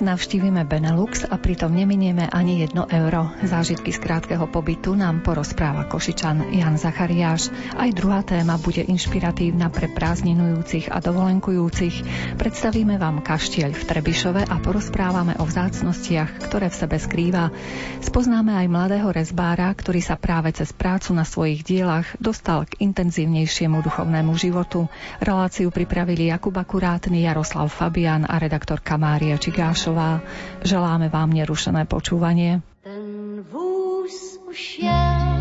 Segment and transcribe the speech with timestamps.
[0.00, 3.34] navštívime Benelux a pritom neminieme ani jedno euro.
[3.42, 7.50] Zážitky z krátkeho pobytu nám porozpráva Košičan Jan Zachariáš.
[7.74, 11.96] Aj druhá téma bude inšpiratívna pre prázdninujúcich a dovolenkujúcich.
[12.38, 17.50] Predstavíme vám kaštieľ v Trebišove a porozprávame o vzácnostiach, ktoré v sebe skrýva.
[17.98, 23.82] Spoznáme aj mladého rezbára, ktorý sa práve cez prácu na svojich dielach dostal k intenzívnejšiemu
[23.82, 24.86] duchovnému životu.
[25.18, 30.22] Reláciu pripravili Jakub Akurátny, Jaroslav Fabian a redaktorka Mária Čiga Gášová.
[30.62, 32.60] Želáme vám nerušené počúvanie.
[32.84, 35.40] Ten vůz už jel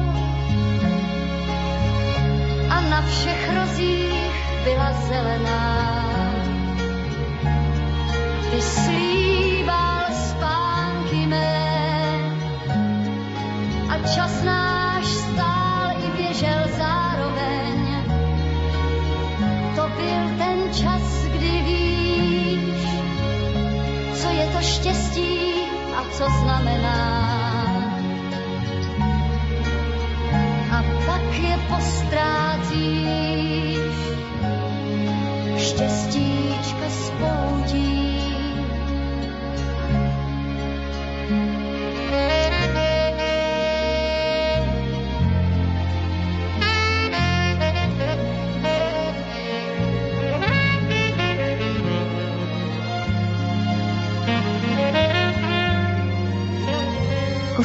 [2.72, 5.67] a na všech rozích byla zelená.
[8.52, 11.67] Ty slíbal spánky mé
[13.92, 17.77] a čas náš stál i běžel zároveň.
[19.75, 21.20] To byl ten čas,
[24.59, 25.58] to štěstí
[26.11, 26.99] co znamená.
[30.71, 32.39] A pak je postrátíš,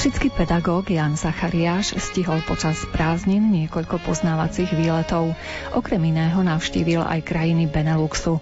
[0.04, 5.32] Košický pedagóg Jan Zachariáš stihol počas prázdnin niekoľko poznávacích výletov.
[5.72, 8.36] Okrem iného navštívil aj krajiny Beneluxu.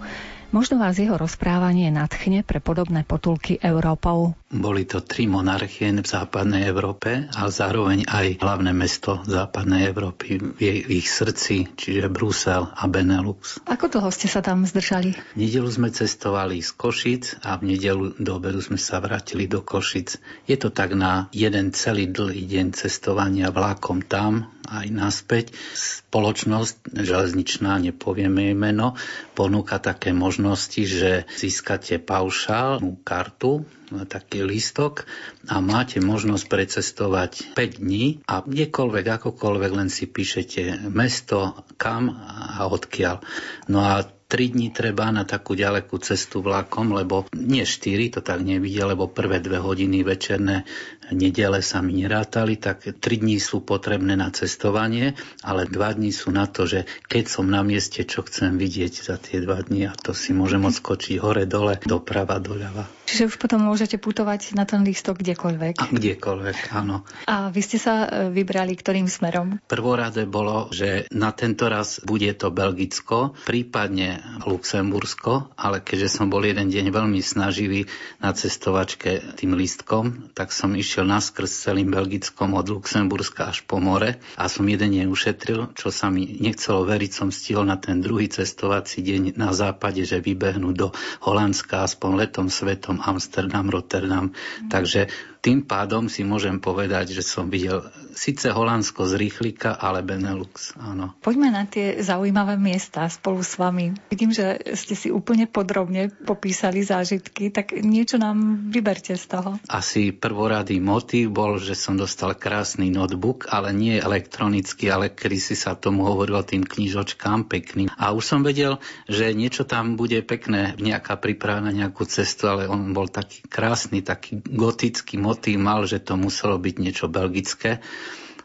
[0.51, 4.35] Možno vás jeho rozprávanie nadchne pre podobné potulky Európou.
[4.53, 10.93] Boli to tri monarchie v západnej Európe a zároveň aj hlavné mesto západnej Európy v
[10.93, 13.65] ich srdci, čiže Brusel a Benelux.
[13.65, 15.17] Ako dlho ste sa tam zdržali?
[15.33, 19.65] V nedelu sme cestovali z Košic a v nedelu do obedu sme sa vrátili do
[19.65, 20.21] Košic.
[20.45, 25.57] Je to tak na jeden celý dlhý deň cestovania vlákom tam aj naspäť.
[25.77, 29.01] Spoločnosť železničná, nepovieme jej meno,
[29.33, 33.65] ponúka také možnosti, že získate paušálnu kartu,
[34.09, 35.05] taký lístok
[35.49, 42.65] a máte možnosť precestovať 5 dní a kdekoľvek, akokoľvek, len si píšete mesto, kam a
[42.69, 43.21] odkiaľ.
[43.69, 48.41] No a 3 dní treba na takú ďalekú cestu vlakom, lebo nie 4, to tak
[48.41, 50.65] nevidia, lebo prvé dve hodiny večerné
[51.11, 56.31] nedele sa mi nerátali, tak 3 dní sú potrebné na cestovanie, ale 2 dní sú
[56.31, 59.97] na to, že keď som na mieste, čo chcem vidieť za tie 2 dní a
[59.97, 62.87] to si môžem odskočiť hore, dole, doprava, doľava.
[63.13, 65.75] Čiže už potom môžete putovať na ten lístok kdekoľvek.
[65.83, 67.05] A kdekoľvek, áno.
[67.29, 69.61] A vy ste sa e, vybrali ktorým smerom?
[69.69, 76.41] Prvorade bolo, že na tento raz bude to Belgicko, prípadne Luxembursko, ale keďže som bol
[76.41, 77.85] jeden deň veľmi snaživý
[78.23, 84.21] na cestovačke tým lístkom, tak som išiel naskrz celým Belgickom od Luxemburska až po more
[84.37, 88.29] a som jeden deň ušetril, čo sa mi nechcelo veriť, som stihol na ten druhý
[88.29, 90.93] cestovací deň na západe, že vybehnú do
[91.25, 94.37] Holandska aspoň letom, svetom Amsterdam, Rotterdam.
[94.37, 94.69] Mm.
[94.69, 95.09] Takže
[95.43, 97.83] tým pádom si môžem povedať, že som videl
[98.15, 101.19] síce Holandsko z rýchlika, ale Benelux, áno.
[101.19, 103.91] Poďme na tie zaujímavé miesta spolu s vami.
[104.07, 109.59] Vidím, že ste si úplne podrobne popísali zážitky, tak niečo nám vyberte z toho.
[109.67, 115.59] Asi prvoradý motív bol, že som dostal krásny notebook, ale nie elektronický, ale kedy si
[115.59, 117.91] sa tomu hovorilo tým knižočkám pekným.
[117.99, 118.79] A už som vedel,
[119.11, 124.07] že niečo tam bude pekné, nejaká príprava na nejakú cestu, ale on bol taký krásny,
[124.07, 127.81] taký gotický motív motív mal, že to muselo byť niečo belgické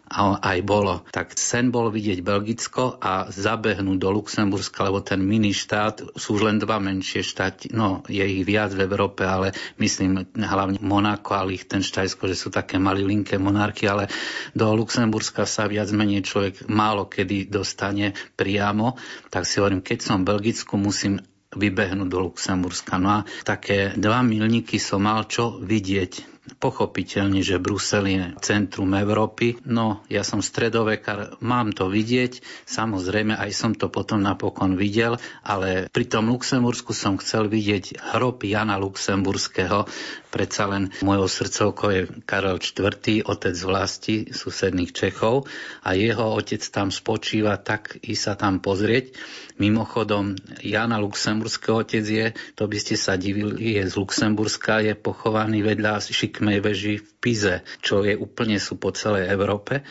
[0.07, 1.03] a aj bolo.
[1.11, 6.47] Tak sen bol vidieť Belgicko a zabehnúť do Luxemburska, lebo ten mini štát sú už
[6.47, 9.51] len dva menšie štáty, no je ich viac v Európe, ale
[9.83, 14.07] myslím hlavne Monako a Liechtensteinsko, že sú také malilinké monarchy, ale
[14.55, 18.95] do Luxemburska sa viac menej človek málo kedy dostane priamo,
[19.27, 21.19] tak si hovorím, keď som v Belgicku, musím
[21.51, 22.95] vybehnúť do Luxemburska.
[22.95, 29.59] No a také dva milníky som mal čo vidieť Pochopiteľne, že Brusel je centrum Európy.
[29.67, 32.39] No, ja som stredovekár, mám to vidieť.
[32.63, 38.47] Samozrejme, aj som to potom napokon videl, ale pri tom Luxembursku som chcel vidieť hrob
[38.47, 39.85] Jana Luxemburského.
[40.27, 45.47] Predsa len mojou srdcovkou je Karel IV., otec vlasti susedných Čechov
[45.83, 49.15] a jeho otec tam spočíva, tak i sa tam pozrieť.
[49.57, 55.65] Mimochodom, Jana Luxemburského otec je, to by ste sa divili, je z Luxemburska, je pochovaný
[55.65, 55.97] vedľa
[56.37, 59.81] šikmej veži v Pize, čo je úplne sú po celej Európe.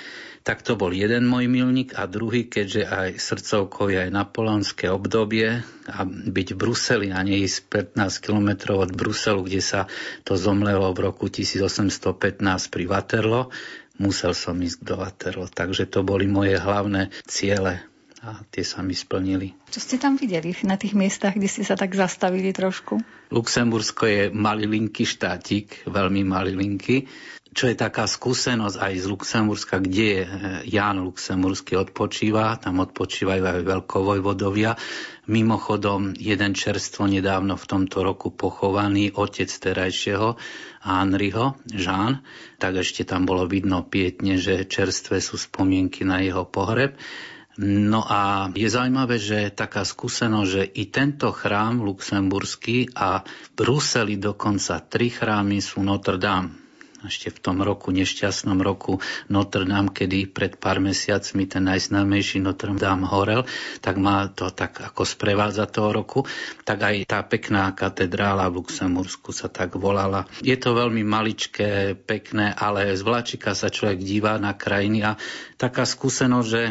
[0.46, 5.66] Tak to bol jeden môj milník a druhý, keďže aj srdcovkou je aj napoleonské obdobie
[5.90, 9.90] a byť v Bruseli a neísť 15 kilometrov od Bruselu, kde sa
[10.22, 12.38] to zomlelo v roku 1815
[12.70, 13.50] pri Waterloo,
[13.98, 15.50] musel som ísť do Waterloo.
[15.50, 17.82] Takže to boli moje hlavné ciele
[18.26, 19.54] a tie sa mi splnili.
[19.70, 22.98] Čo ste tam videli na tých miestach, kde ste sa tak zastavili trošku?
[23.30, 27.06] Luxembursko je malilinký štátik, veľmi malilinky,
[27.56, 30.30] čo je taká skúsenosť aj z Luxemburska, kde je eh,
[30.68, 34.76] Ján Luxemburský odpočíva, tam odpočívajú aj veľkovojvodovia.
[35.26, 40.36] Mimochodom, jeden čerstvo nedávno v tomto roku pochovaný, otec terajšieho
[40.84, 42.20] Henryho, Jean,
[42.60, 46.94] tak ešte tam bolo vidno pietne, že čerstvé sú spomienky na jeho pohreb.
[47.62, 54.20] No a je zaujímavé, že taká skúsenosť, že i tento chrám luxemburský a v Bruseli
[54.20, 56.66] dokonca tri chrámy sú Notre Dame
[57.06, 58.98] ešte v tom roku, nešťastnom roku
[59.30, 63.46] Notre Dame, kedy pred pár mesiacmi ten najznámejší Notre Dame horel,
[63.78, 66.20] tak má to tak ako sprevádza toho roku,
[66.66, 70.26] tak aj tá pekná katedrála v Luxembursku sa tak volala.
[70.42, 75.20] Je to veľmi maličké, pekné, ale z vláčika sa človek dívá na krajiny a
[75.56, 76.62] taká skúsenosť, že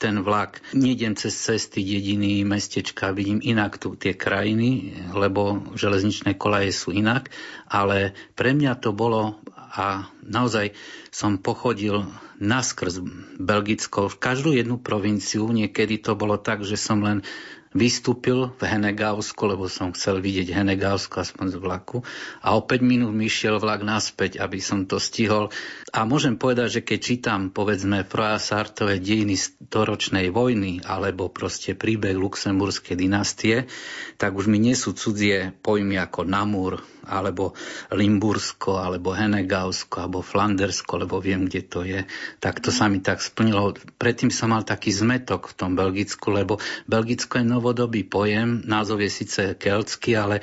[0.00, 0.64] ten vlak.
[0.72, 7.28] Nejdem cez cesty, dediny, mestečka, vidím inak tu tie krajiny, lebo železničné kolaje sú inak,
[7.68, 9.36] ale pre mňa to bolo
[9.70, 10.74] a naozaj
[11.14, 12.10] som pochodil
[12.42, 13.04] naskrz
[13.38, 15.46] Belgicko v každú jednu provinciu.
[15.46, 17.22] Niekedy to bolo tak, že som len
[17.70, 22.02] vystúpil v Henegausku, lebo som chcel vidieť Henegausku aspoň z vlaku
[22.42, 25.54] a o 5 minút mi šiel vlak naspäť, aby som to stihol.
[25.94, 28.02] A môžem povedať, že keď čítam povedzme
[28.42, 33.70] Sartové dejiny storočnej vojny alebo proste príbeh luxemburskej dynastie,
[34.18, 37.58] tak už mi nie sú cudzie pojmy ako Namur, alebo
[37.90, 42.06] Limbursko, alebo Henegausko, alebo Flandersko, lebo viem, kde to je.
[42.38, 43.74] Tak to sa mi tak splnilo.
[43.98, 49.10] Predtým som mal taký zmetok v tom Belgicku, lebo Belgicko je novodobý pojem, názov je
[49.10, 50.38] síce keltský, ale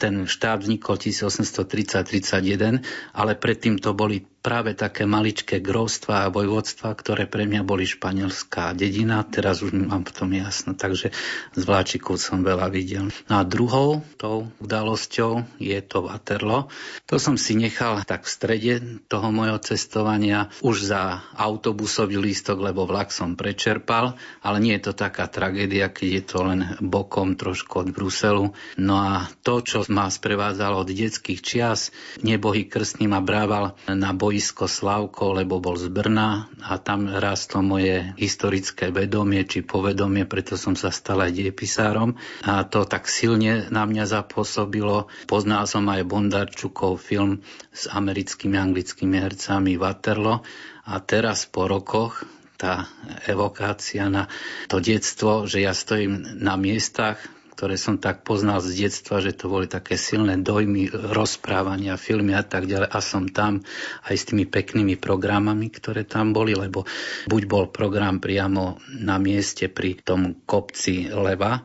[0.00, 2.80] ten štát vznikol 1830-31,
[3.12, 8.72] ale predtým to boli práve také maličké grovstva a vojvodstva, ktoré pre mňa boli španielská
[8.72, 9.20] dedina.
[9.20, 11.12] Teraz už mám v tom jasno, takže
[11.52, 13.12] z vláčikov som veľa videl.
[13.28, 16.72] No a druhou tou udalosťou je to Waterloo.
[17.12, 18.72] To som si nechal tak v strede
[19.12, 24.92] toho mojho cestovania už za autobusový lístok, lebo vlak som prečerpal, ale nie je to
[24.96, 28.56] taká tragédia, keď je to len bokom trošku od Bruselu.
[28.80, 31.90] No a to, čo ma sprevádzal od detských čias.
[32.22, 38.14] Nebohy krstný ma brával na boisko Slavko, lebo bol z Brna a tam rástlo moje
[38.14, 42.14] historické vedomie či povedomie, preto som sa stal aj diepisárom.
[42.46, 45.10] A to tak silne na mňa zapôsobilo.
[45.26, 47.42] Poznal som aj Bondarčukov film
[47.74, 50.46] s americkými anglickými hercami Waterloo
[50.86, 52.22] a teraz po rokoch
[52.60, 52.92] tá
[53.24, 54.28] evokácia na
[54.68, 57.16] to detstvo, že ja stojím na miestach,
[57.60, 62.40] ktoré som tak poznal z detstva, že to boli také silné dojmy, rozprávania, filmy a
[62.40, 62.88] tak ďalej.
[62.88, 63.60] A som tam
[64.08, 66.88] aj s tými peknými programami, ktoré tam boli, lebo
[67.28, 71.60] buď bol program priamo na mieste pri tom kopci Leva,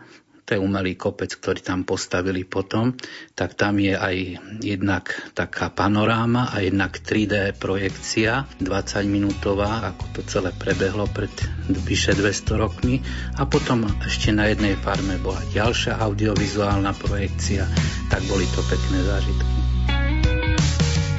[0.46, 2.94] to je umelý kopec, ktorý tam postavili potom,
[3.34, 4.16] tak tam je aj
[4.62, 11.34] jednak taká panoráma a jednak 3D projekcia 20 minútová, ako to celé prebehlo pred
[11.66, 13.02] vyše 200 rokmi
[13.42, 17.66] a potom ešte na jednej farme bola ďalšia audiovizuálna projekcia,
[18.14, 19.58] tak boli to pekné zážitky.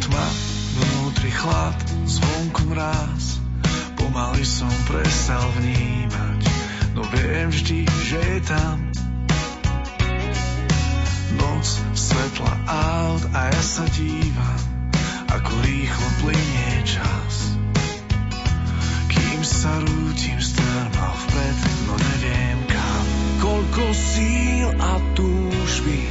[0.07, 0.27] Tma,
[0.79, 3.43] vnútri chlad, zvonku mráz,
[3.99, 6.41] pomaly som prestal vnímať,
[6.95, 9.06] no viem vždy, že je tam
[11.57, 14.61] noc, svetla aut a ja sa dívam,
[15.33, 17.57] ako rýchlo plinie čas.
[19.09, 21.59] Kým sa rútim strma vpred,
[21.89, 23.05] no neviem kam.
[23.41, 26.05] Koľko síl a túžby,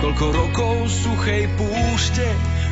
[0.00, 2.28] koľko rokov suchej púšte,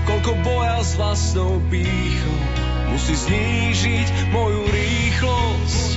[0.09, 2.40] koľko boja s vlastnou pýchou,
[2.88, 5.94] musí znížiť moju rýchlosť.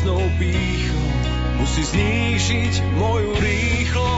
[0.00, 0.96] Vlastnou pýchou,
[1.60, 4.09] musí znížiť moju rýchlosť.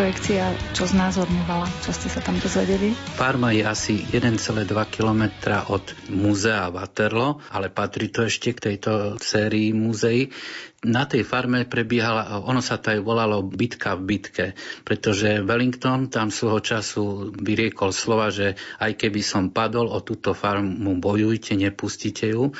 [0.00, 2.96] Audioprojekcia, čo znázorňovala, čo ste sa tam dozvedeli?
[3.20, 5.28] Farma je asi 1,2 km
[5.68, 10.32] od múzea Waterloo, ale patrí to ešte k tejto sérii múzeí.
[10.80, 14.46] Na tej farme prebiehala, ono sa to aj volalo bitka v bitke,
[14.80, 20.96] pretože Wellington tam svojho času vyriekol slova, že aj keby som padol o túto farmu,
[20.96, 22.56] bojujte, nepustite ju.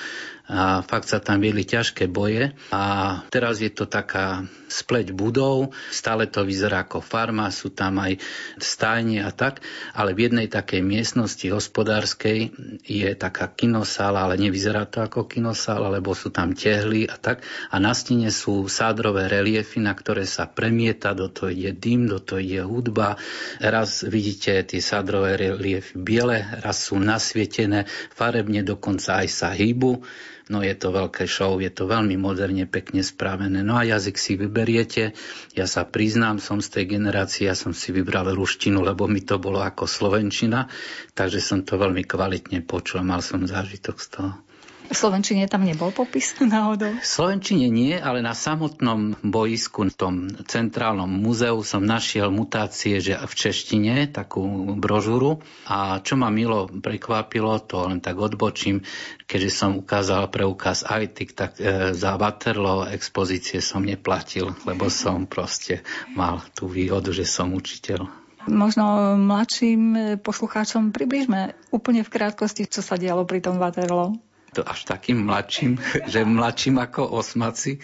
[0.51, 2.51] A fakt sa tam viedli ťažké boje.
[2.75, 2.83] A
[3.31, 8.19] teraz je to taká spleť budov, stále to vyzerá ako farma, sú tam aj
[8.59, 9.63] stajne a tak,
[9.95, 12.51] ale v jednej takej miestnosti hospodárskej
[12.83, 17.47] je taká kinosála, ale nevyzerá to ako kinosála, lebo sú tam tehly a tak.
[17.71, 22.19] A na stene sú sádrové reliefy, na ktoré sa premieta, do toho ide dym, do
[22.19, 23.15] toho ide hudba.
[23.63, 30.03] Raz vidíte tie sádrové reliefy biele, raz sú nasvietené, farebne dokonca aj sa hýbu.
[30.51, 33.63] No je to veľké show, je to veľmi moderne, pekne spravené.
[33.63, 35.15] No a jazyk si vyberiete.
[35.55, 39.39] Ja sa priznám, som z tej generácie, ja som si vybral ruštinu, lebo mi to
[39.39, 40.67] bolo ako slovenčina,
[41.15, 44.50] takže som to veľmi kvalitne počul, mal som zážitok z toho.
[44.91, 46.99] V Slovenčine tam nebol popis náhodou?
[46.99, 50.15] V Slovenčine nie, ale na samotnom boisku, v tom
[50.51, 54.43] centrálnom múzeu som našiel mutácie že v češtine, takú
[54.75, 55.47] brožúru.
[55.71, 58.83] A čo ma milo prekvapilo, to len tak odbočím,
[59.31, 65.87] keďže som ukázal preukaz ITIC, tak e, za Waterloo expozície som neplatil, lebo som proste
[66.19, 68.11] mal tú výhodu, že som učiteľ.
[68.51, 74.87] Možno mladším poslucháčom približme úplne v krátkosti, čo sa dialo pri tom Waterloo to až
[74.87, 75.79] takým mladším,
[76.13, 77.79] že mladším ako osmaci,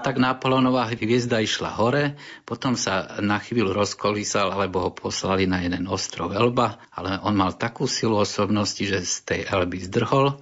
[0.00, 5.88] tak Napoleonová hviezda išla hore, potom sa na chvíľu rozkolísal, alebo ho poslali na jeden
[5.88, 10.40] ostrov Elba, ale on mal takú silu osobnosti, že z tej Elby zdrhol.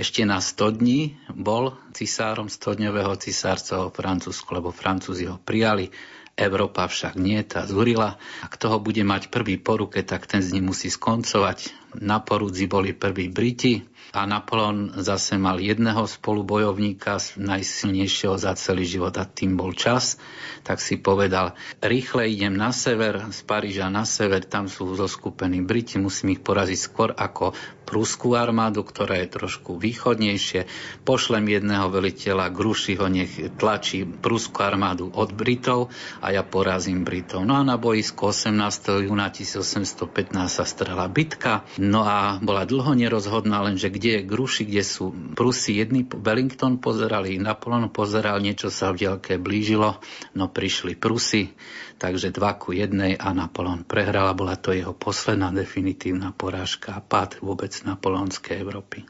[0.00, 5.92] Ešte na 100 dní bol cisárom 100-dňového cisárceho Francúzsku, lebo Francúzi ho prijali.
[6.40, 8.16] Európa však nie, tá zúrila.
[8.40, 11.89] A kto ho bude mať prvý po ruke, tak ten z ním musí skoncovať.
[11.98, 19.14] Na porúdzi boli prví Briti, a Napoleon zase mal jedného spolubojovníka, najsilnejšieho za celý život
[19.14, 20.18] a tým bol čas,
[20.66, 26.02] tak si povedal, rýchle idem na sever, z Paríža na sever, tam sú zoskupení Briti,
[26.02, 27.54] musím ich poraziť skôr ako
[27.86, 30.70] prúskú armádu, ktorá je trošku východnejšie.
[31.02, 35.90] Pošlem jedného veliteľa ho nech tlačí prúskú armádu od Britov
[36.22, 37.42] a ja porazím Britov.
[37.42, 39.10] No a na boisku 18.
[39.10, 40.06] júna 1815
[40.46, 45.80] sa strela bitka, no a bola dlho nerozhodná, lenže kde je Gruši, kde sú Prusy.
[45.80, 49.96] Jedný Wellington pozerali, Napoleon pozeral, niečo sa v dielke blížilo,
[50.36, 51.56] no prišli Prusy,
[51.96, 57.00] takže dva ku jednej a Napoleon prehral a bola to jeho posledná definitívna porážka a
[57.00, 59.08] pád vôbec napoleonskej Európy.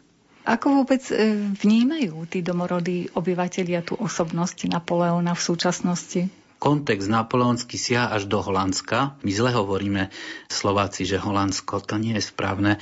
[0.48, 6.39] Ako vôbec e, vnímajú tí domorodí obyvateľia tú osobnosť Napoleona v súčasnosti?
[6.60, 9.16] Kontext napoleonský siaha až do Holandska.
[9.24, 10.12] My zle hovoríme
[10.52, 12.76] Slováci, že Holandsko to nie je správne.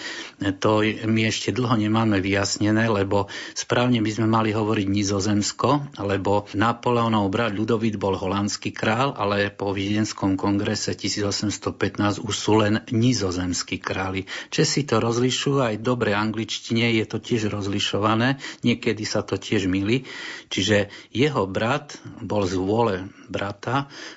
[0.58, 7.30] To my ešte dlho nemáme vyjasnené, lebo správne by sme mali hovoriť nizozemsko, lebo Napoleonov
[7.30, 14.26] brat Ľudovít bol holandský král, ale po Viedenskom kongrese 1815 už sú len nizozemskí králi.
[14.50, 20.02] Česi to rozlišujú, aj dobre angličtine je to tiež rozlišované, niekedy sa to tiež milí.
[20.50, 23.67] Čiže jeho brat bol z vôle brata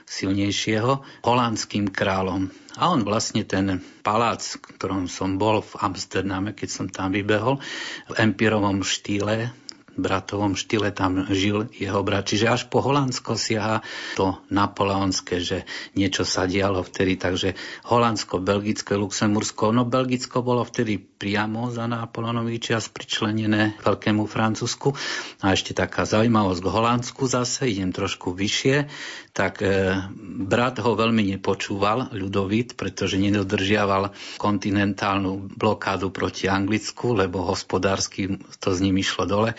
[0.07, 2.51] silnejšieho holandským kráľom.
[2.79, 7.59] A on vlastne ten palác, v ktorom som bol v Amsterdame, keď som tam vybehol,
[8.07, 9.51] v empirovom štýle,
[9.97, 12.31] bratovom štýle tam žil jeho brat.
[12.31, 13.83] Čiže až po Holandsko siaha
[14.15, 15.67] to napoleonské, že
[15.99, 17.19] niečo sa dialo vtedy.
[17.19, 17.59] Takže
[17.91, 19.75] Holandsko, Belgicko, Luxembursko.
[19.75, 24.95] No Belgicko bolo vtedy priamo za Napoleonový čas pričlenené Veľkému Francúzsku.
[25.43, 28.87] A ešte taká zaujímavosť k Holandsku zase, idem trošku vyššie,
[29.31, 29.95] tak e,
[30.43, 38.79] brat ho veľmi nepočúval, ľudovit, pretože nedodržiaval kontinentálnu blokádu proti Anglicku, lebo hospodársky to s
[38.83, 39.51] ním išlo dole.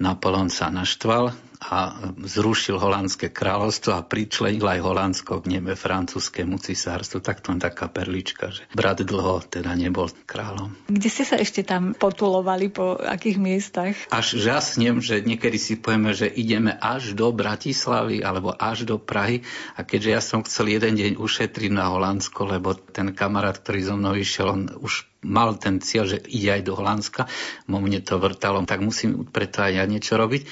[0.00, 7.22] Napoleon sa naštval, a zrušil holandské kráľovstvo a pričlenil aj Holandsko k nebe francúzskému cisárstvu.
[7.22, 10.74] Tak to je taká perlička, že brat dlho teda nebol kráľom.
[10.90, 13.94] Kde ste sa ešte tam potulovali, po akých miestach?
[14.10, 19.46] Až žasnem, že niekedy si povieme, že ideme až do Bratislavy alebo až do Prahy
[19.78, 23.94] a keďže ja som chcel jeden deň ušetriť na Holandsko, lebo ten kamarát, ktorý so
[23.94, 27.30] mnou išiel, on už mal ten cieľ, že ide aj do Holandska,
[27.70, 30.42] mo mne to vrtalo, tak musím preto aj ja niečo robiť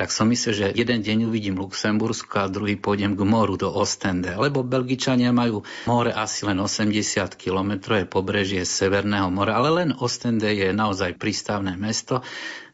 [0.00, 4.32] tak som myslel, že jeden deň uvidím Luxembursko a druhý pôjdem k moru do Ostende,
[4.32, 10.48] lebo Belgičania majú more asi len 80 km, je pobrežie Severného mora, ale len Ostende
[10.56, 12.24] je naozaj prístavné mesto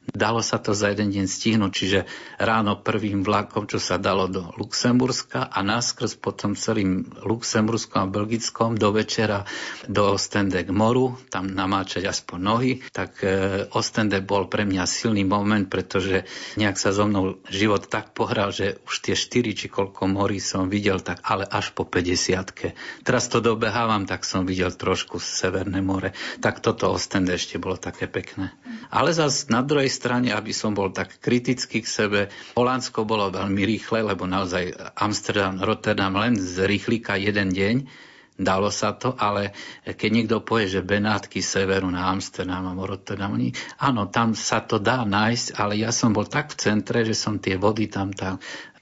[0.07, 2.01] Dalo sa to za jeden deň stihnúť, čiže
[2.39, 8.79] ráno prvým vlakom, čo sa dalo do Luxemburska a náskrz potom celým Luxemburskom a Belgickom
[8.79, 9.43] do večera
[9.91, 15.27] do Ostende k moru, tam namáčať aspoň nohy, tak e, Ostende bol pre mňa silný
[15.27, 16.23] moment, pretože
[16.55, 20.71] nejak sa so mnou život tak pohral, že už tie štyri či koľko morí som
[20.71, 26.15] videl, tak ale až po 50 Teraz to dobehávam, tak som videl trošku Severné more.
[26.39, 28.55] Tak toto Ostende ešte bolo také pekné.
[28.93, 32.21] Ale zase na druhej strane, aby som bol tak kritický k sebe,
[32.53, 37.77] Holandsko bolo veľmi rýchle, lebo naozaj Amsterdam, Rotterdam len z rýchlika jeden deň,
[38.37, 39.57] dalo sa to, ale
[39.89, 43.41] keď niekto povie, že Benátky severu na Amsterdam a Rotterdam,
[43.81, 47.41] áno, tam sa to dá nájsť, ale ja som bol tak v centre, že som
[47.41, 48.37] tie vody tam, tam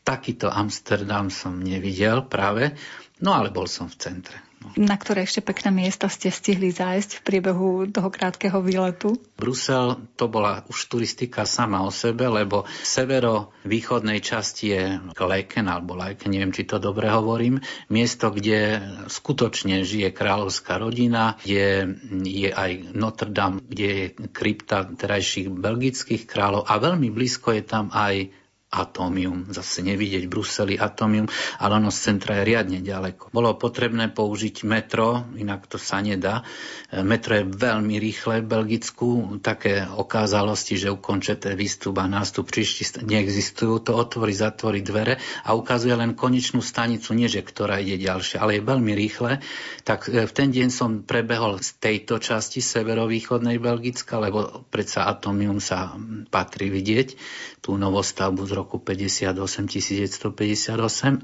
[0.04, 2.76] takýto Amsterdam som nevidel práve,
[3.24, 4.43] no ale bol som v centre.
[4.74, 9.14] Na ktoré ešte pekné miesta ste stihli zájsť v priebehu toho krátkeho výletu?
[9.36, 14.82] Brusel to bola už turistika sama o sebe, lebo severo-východnej časti je
[15.14, 17.60] Leken alebo Leken, neviem, či to dobre hovorím,
[17.92, 25.52] miesto, kde skutočne žije kráľovská rodina, kde je aj Notre Dame, kde je krypta terajších
[25.52, 28.43] belgických kráľov a veľmi blízko je tam aj
[28.74, 29.46] atómium.
[29.54, 31.30] Zase nevidieť Bruseli atómium,
[31.62, 33.30] ale ono z centra je riadne ďaleko.
[33.30, 36.42] Bolo potrebné použiť metro, inak to sa nedá.
[36.90, 39.08] E, metro je veľmi rýchle v Belgicku.
[39.38, 43.86] Také okázalosti, že ukončete výstup a nástup príšti neexistujú.
[43.86, 48.58] To otvorí, zatvorí dvere a ukazuje len konečnú stanicu, nie že ktorá ide ďalšia, ale
[48.58, 49.38] je veľmi rýchle.
[49.86, 55.60] Tak e, v ten deň som prebehol z tejto časti severovýchodnej Belgicka, lebo predsa atómium
[55.60, 55.94] sa
[56.32, 57.14] patrí vidieť,
[57.60, 59.36] tú novostavbu z roku roku 58
[59.68, 60.72] 1958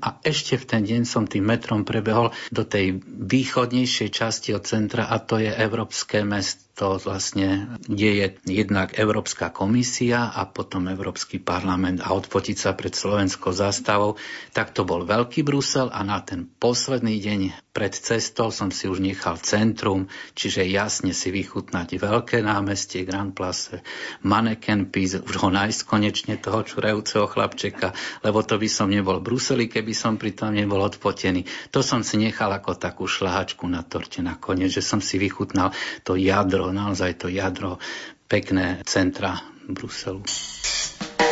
[0.05, 5.09] a ešte v ten deň som tým metrom prebehol do tej východnejšej časti od centra
[5.09, 6.69] a to je Európske mesto.
[6.79, 8.27] To vlastne, kde je
[8.65, 14.17] jednak Európska komisia a potom Európsky parlament a odfotiť sa pred slovenskou zástavou,
[14.57, 18.99] tak to bol Veľký Brusel a na ten posledný deň pred cestou som si už
[18.99, 23.79] nechal centrum, čiže jasne si vychutnať veľké námestie Grand Place,
[24.27, 27.95] Mannequin Peace, už ho nájsť konečne toho čurajúceho chlapčeka,
[28.27, 31.47] lebo to by som nebol v Bruseli, keby som pritom nebol odfotený.
[31.71, 35.71] To som si nechal ako takú šlahačku na torte nakoniec, že som si vychutnal
[36.03, 37.79] to jadro naozaj to jadro
[38.27, 39.39] pekné centra
[39.71, 40.23] Bruselu.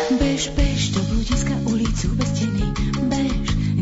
[0.09, 2.98] Bež, bež do bludiska ulicu bez steny,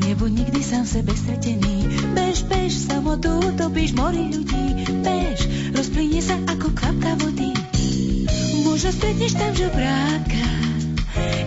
[0.06, 1.82] nebo nikdy sám sebe stratený.
[2.14, 5.38] Bež, bež, samotu topíš mori ľudí, bež,
[5.74, 7.50] rozplynie sa ako kvapka vody.
[8.62, 10.46] Možno stretneš tam žobráka,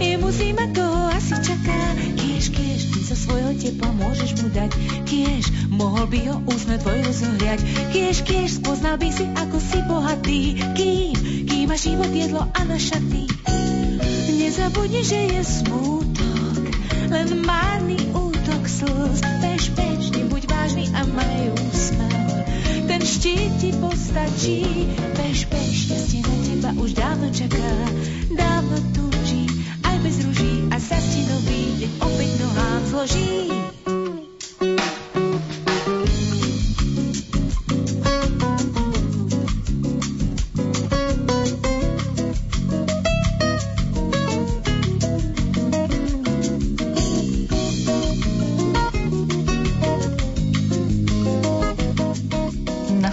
[0.03, 1.81] jemu zima toho asi čaká,
[2.19, 4.71] kiež, kiež, ty zo svojho tepla môžeš mu dať,
[5.07, 7.59] kiež, mohol by ho úsme tvoj rozohriať,
[7.95, 10.39] kiež, kiež, spoznal by si, ako si bohatý,
[10.75, 11.15] kým,
[11.47, 13.23] kým máš život jedlo a na šaty.
[14.35, 16.63] Nezabudni, že je smútok,
[17.07, 18.28] len márny útok
[18.69, 21.41] slz, bež, bež, nebuď vážny a maj
[21.73, 22.29] úsmev.
[22.85, 24.61] Ten štít ti postačí,
[25.17, 27.73] bež, bež, šťastie na teba už dávno čaká,
[28.29, 29.49] dávno túži,
[29.81, 33.78] aj bez ruží a sa ti nový deň opäť nohám zloží.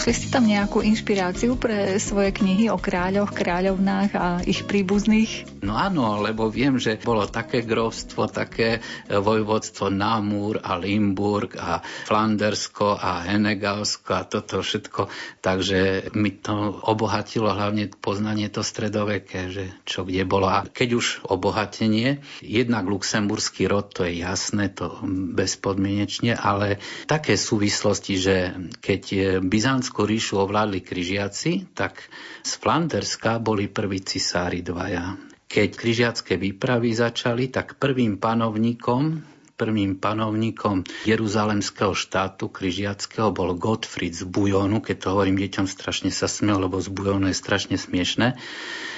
[0.06, 0.25] profecía.
[0.36, 5.64] tam nejakú inšpiráciu pre svoje knihy o kráľoch, kráľovnách a ich príbuzných?
[5.64, 11.80] No áno, lebo viem, že bolo také grovstvo, také e, vojvodstvo Namur a Limburg a
[11.80, 15.08] Flandersko a Henegausko a toto všetko.
[15.40, 20.52] Takže mi to obohatilo hlavne poznanie to stredoveké, že čo kde bolo.
[20.52, 25.00] A keď už obohatenie, jednak luxemburský rod, to je jasné, to
[25.32, 26.76] bezpodmienečne, ale
[27.08, 28.36] také súvislosti, že
[28.84, 32.02] keď e, Byzantskú ríšu ovládli križiaci, tak
[32.42, 35.14] z Flanderska boli prví cisári dvaja.
[35.46, 44.28] Keď križiacké výpravy začali, tak prvým panovníkom prvým panovníkom Jeruzalemského štátu križiackého bol Gottfried z
[44.28, 48.36] Bujonu, keď to hovorím deťom strašne sa smiel, lebo z Bujonu je strašne smiešne.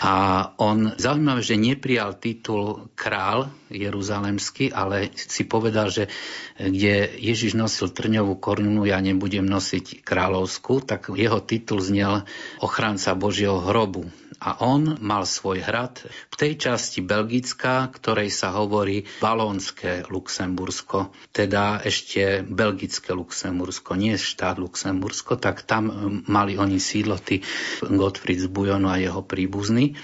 [0.03, 0.15] A
[0.59, 6.11] on, zaujímavé, že neprijal titul král jeruzalemský, ale si povedal, že
[6.59, 12.27] kde Ježiš nosil trňovú korunu, ja nebudem nosiť kráľovskú, tak jeho titul znel
[12.59, 19.03] ochranca Božieho hrobu a on mal svoj hrad v tej časti Belgická, ktorej sa hovorí
[19.19, 25.91] Valónske Luxembursko, teda ešte Belgické Luxembursko, nie štát Luxembursko, tak tam
[26.31, 27.43] mali oni sídlo tí
[27.83, 29.99] Gottfried z Bujonu a jeho príbuzní.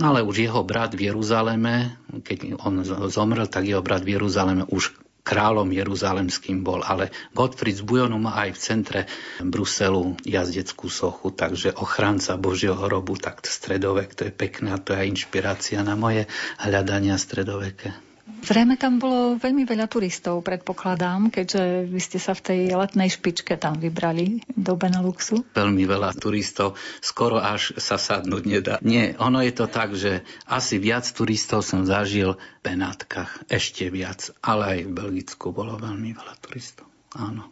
[0.00, 2.80] No ale už jeho brat v Jeruzaleme, keď on
[3.12, 8.40] zomrel, tak jeho brat v Jeruzaleme už kráľom jeruzalemským bol, ale Gottfried z Bujonu má
[8.48, 9.00] aj v centre
[9.40, 15.08] Bruselu jazdeckú sochu, takže ochranca Božieho hrobu, tak stredovek, to je pekné a to je
[15.08, 16.26] inšpirácia na moje
[16.58, 18.09] hľadania stredoveké.
[18.44, 23.54] Zrejme tam bolo veľmi veľa turistov, predpokladám, keďže vy ste sa v tej letnej špičke
[23.54, 25.46] tam vybrali do Beneluxu.
[25.54, 28.74] Veľmi veľa turistov, skoro až sa sadnúť nedá.
[28.82, 34.34] Nie, ono je to tak, že asi viac turistov som zažil v Benátkach, ešte viac,
[34.42, 36.89] ale aj v Belgicku bolo veľmi veľa turistov.
[37.10, 37.42] Áno.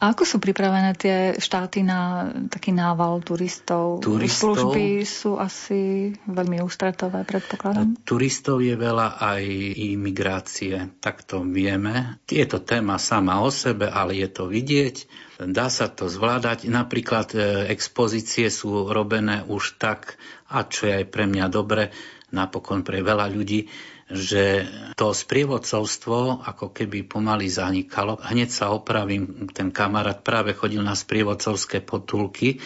[0.00, 4.00] A ako sú pripravené tie štáty na taký nával turistov?
[4.00, 8.00] turistov Služby sú asi veľmi ústretové, predpokladám.
[8.08, 9.44] Turistov je veľa aj
[9.92, 12.16] imigrácie, tak to vieme.
[12.24, 15.04] Je to téma sama o sebe, ale je to vidieť.
[15.52, 16.64] Dá sa to zvládať.
[16.72, 20.16] Napríklad e, expozície sú robené už tak,
[20.48, 21.92] a čo je aj pre mňa dobre,
[22.32, 23.68] napokon pre veľa ľudí,
[24.04, 24.68] že
[25.00, 28.20] to sprievodcovstvo ako keby pomaly zanikalo.
[28.20, 32.60] Hneď sa opravím, ten kamarát práve chodil na sprievodcovské potulky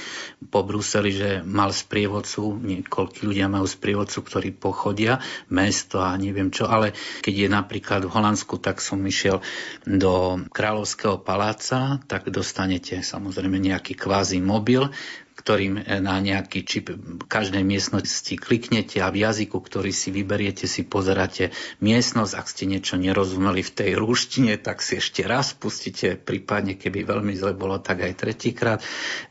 [0.51, 6.67] po Bruseli, že mal sprievodcu, niekoľkí ľudia majú sprievodcu, ktorí pochodia, mesto a neviem čo,
[6.67, 6.91] ale
[7.23, 9.39] keď je napríklad v Holandsku, tak som išiel
[9.87, 14.91] do Kráľovského paláca, tak dostanete samozrejme nejaký kvázi mobil,
[15.39, 20.67] ktorým e, na nejaký čip v každej miestnosti kliknete a v jazyku, ktorý si vyberiete,
[20.67, 22.33] si pozeráte miestnosť.
[22.35, 27.39] Ak ste niečo nerozumeli v tej rúštine, tak si ešte raz pustíte, prípadne keby veľmi
[27.39, 28.83] zle bolo, tak aj tretíkrát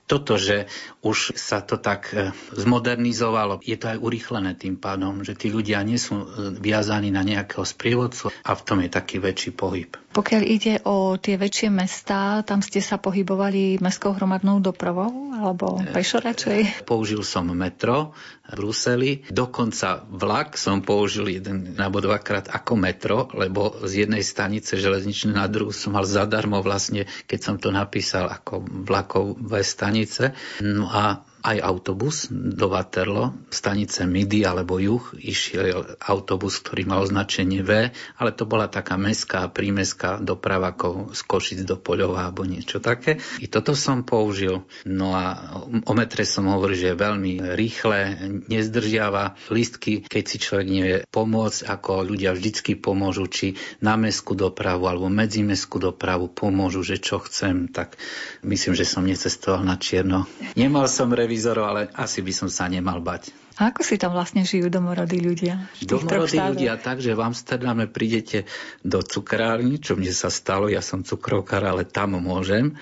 [0.08, 0.72] toto, že
[1.04, 5.84] už sa to tak e, zmodernizovalo, je to aj urýchlené tým pádom, že tí ľudia
[5.84, 9.92] nie sú e, viazaní na nejakého sprievodcu a v tom je taký väčší pohyb.
[10.16, 16.22] Pokiaľ ide o tie väčšie mestá, tam ste sa pohybovali mestskou hromadnou dopravou alebo pešo
[16.22, 16.86] radšej?
[16.86, 18.14] Použil som metro
[18.46, 24.78] v Bruseli, dokonca vlak som použil jeden alebo dvakrát ako metro, lebo z jednej stanice
[24.78, 30.38] železničnej na druhú som mal zadarmo vlastne, keď som to napísal ako vlakové stanice.
[30.62, 37.64] No a aj autobus do Waterlo, stanice Midi alebo Juh, išiel autobus, ktorý mal označenie
[37.64, 42.84] V, ale to bola taká mestská, prímeská doprava ako z Košic do Poľova alebo niečo
[42.84, 43.22] také.
[43.40, 44.68] I toto som použil.
[44.84, 45.56] No a
[45.88, 48.00] o metre som hovoril, že je veľmi rýchle,
[48.52, 53.48] nezdržiava listky, keď si človek nevie pomôcť, ako ľudia vždycky pomôžu, či
[53.80, 57.96] na mestskú dopravu alebo medzimestskú dopravu pomôžu, že čo chcem, tak
[58.44, 60.28] myslím, že som necestoval na čierno.
[60.58, 63.30] Nemal som revi televízorov, ale asi by som sa nemal bať.
[63.58, 65.66] A ako si tam vlastne žijú domorodí ľudia?
[65.82, 68.46] Domorodí ľudia tak, že v Amsterdame prídete
[68.86, 72.78] do cukrárny, čo mne sa stalo, ja som cukrovkár, ale tam môžem.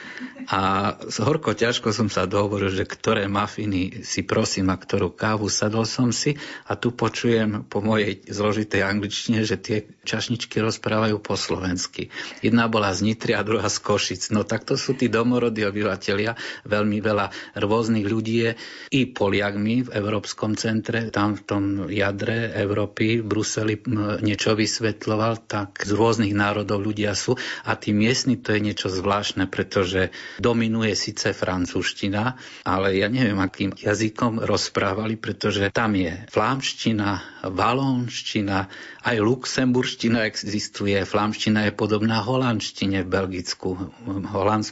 [0.52, 5.88] A horko ťažko som sa dohovoril, že ktoré mafiny si prosím a ktorú kávu sadol
[5.88, 6.36] som si
[6.68, 12.12] a tu počujem po mojej zložitej angličtine, že tie čašničky rozprávajú po slovensky.
[12.44, 14.36] Jedna bola z Nitry a druhá z Košic.
[14.36, 16.36] No tak to sú tí domorodí obyvateľia,
[16.68, 18.58] veľmi veľa rôznych ľudí štúdie
[18.90, 23.78] i Poliakmi v Európskom centre, tam v tom jadre Európy v Bruseli
[24.26, 27.38] niečo vysvetľoval, tak z rôznych národov ľudia sú.
[27.70, 30.10] A tí miestni to je niečo zvláštne, pretože
[30.42, 32.34] dominuje síce francúzština,
[32.66, 38.66] ale ja neviem, akým jazykom rozprávali, pretože tam je flámština, valónština,
[39.06, 43.78] aj luxemburština existuje, flámština je podobná holandštine v Belgicku.
[44.02, 44.26] V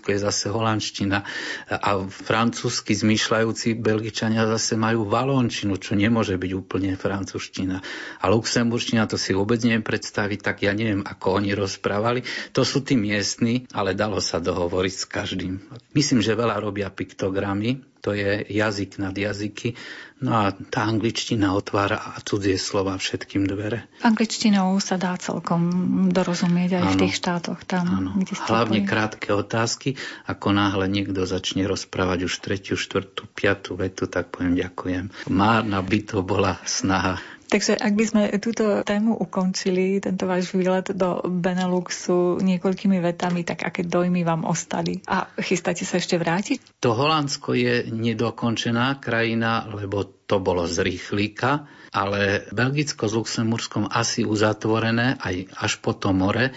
[0.10, 1.22] je zase holandština.
[1.70, 7.84] A francúzsky zmýšľajúci Belgičania zase majú valónčinu, čo nemôže byť úplne francúzština.
[8.24, 12.24] A luxemburština to si vôbec neviem predstaviť, tak ja neviem, ako oni rozprávali.
[12.56, 15.54] To sú tí miestni, ale dalo sa dohovoriť s každým.
[15.92, 19.80] Myslím, že veľa robia piktogramy, to je jazyk nad jazyky.
[20.24, 23.92] No a tá angličtina otvára a cudzie slova všetkým dvere.
[24.04, 25.68] Angličtinou sa dá celkom
[26.12, 28.12] dorozumieť aj ano, v tých štátoch tam, ano.
[28.16, 30.00] kde Hlavne krátke otázky.
[30.28, 35.12] Ako náhle niekto začne rozprávať už tretiu, štvrtú, piatú vetu, tak poviem ďakujem.
[35.28, 37.20] Márna by to bola snaha
[37.54, 43.62] Takže ak by sme túto tému ukončili, tento váš výlet do Beneluxu niekoľkými vetami, tak
[43.62, 45.06] aké dojmy vám ostali?
[45.06, 46.82] A chystáte sa ešte vrátiť?
[46.82, 54.26] To Holandsko je nedokončená krajina, lebo to bolo z rýchlika, ale Belgicko s Luxemburskom asi
[54.26, 56.50] uzatvorené aj až po to more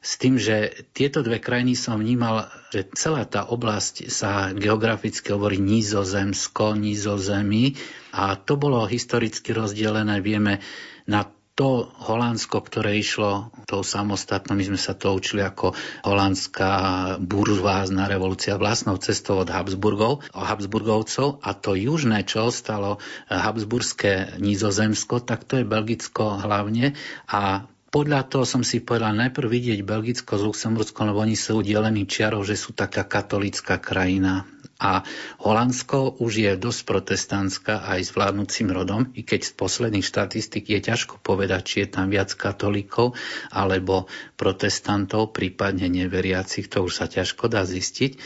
[0.00, 5.60] s tým, že tieto dve krajiny som vnímal, že celá tá oblasť sa geograficky hovorí
[5.60, 7.76] nízozemsko, nízozemí
[8.16, 10.64] a to bolo historicky rozdelené, vieme,
[11.04, 11.28] na
[11.60, 15.76] to Holandsko, ktoré išlo tou samostatnou, my sme sa to učili ako
[16.08, 16.72] holandská
[17.20, 21.44] buržvázna revolúcia vlastnou cestou od Habsburgov, Habsburgovcov.
[21.44, 22.96] A to južné, čo ostalo
[23.28, 26.96] Habsburské nízozemsko, tak to je Belgicko hlavne.
[27.28, 32.06] A podľa toho som si povedal najprv vidieť Belgicko s Luxemburskom, lebo oni sú udelení
[32.06, 34.46] čiarov, že sú taká katolická krajina.
[34.80, 35.04] A
[35.44, 40.80] Holandsko už je dosť protestantská aj s vládnúcim rodom, i keď z posledných štatistik je
[40.80, 43.12] ťažko povedať, či je tam viac katolíkov
[43.52, 44.08] alebo
[44.40, 48.16] protestantov, prípadne neveriacich, to už sa ťažko dá zistiť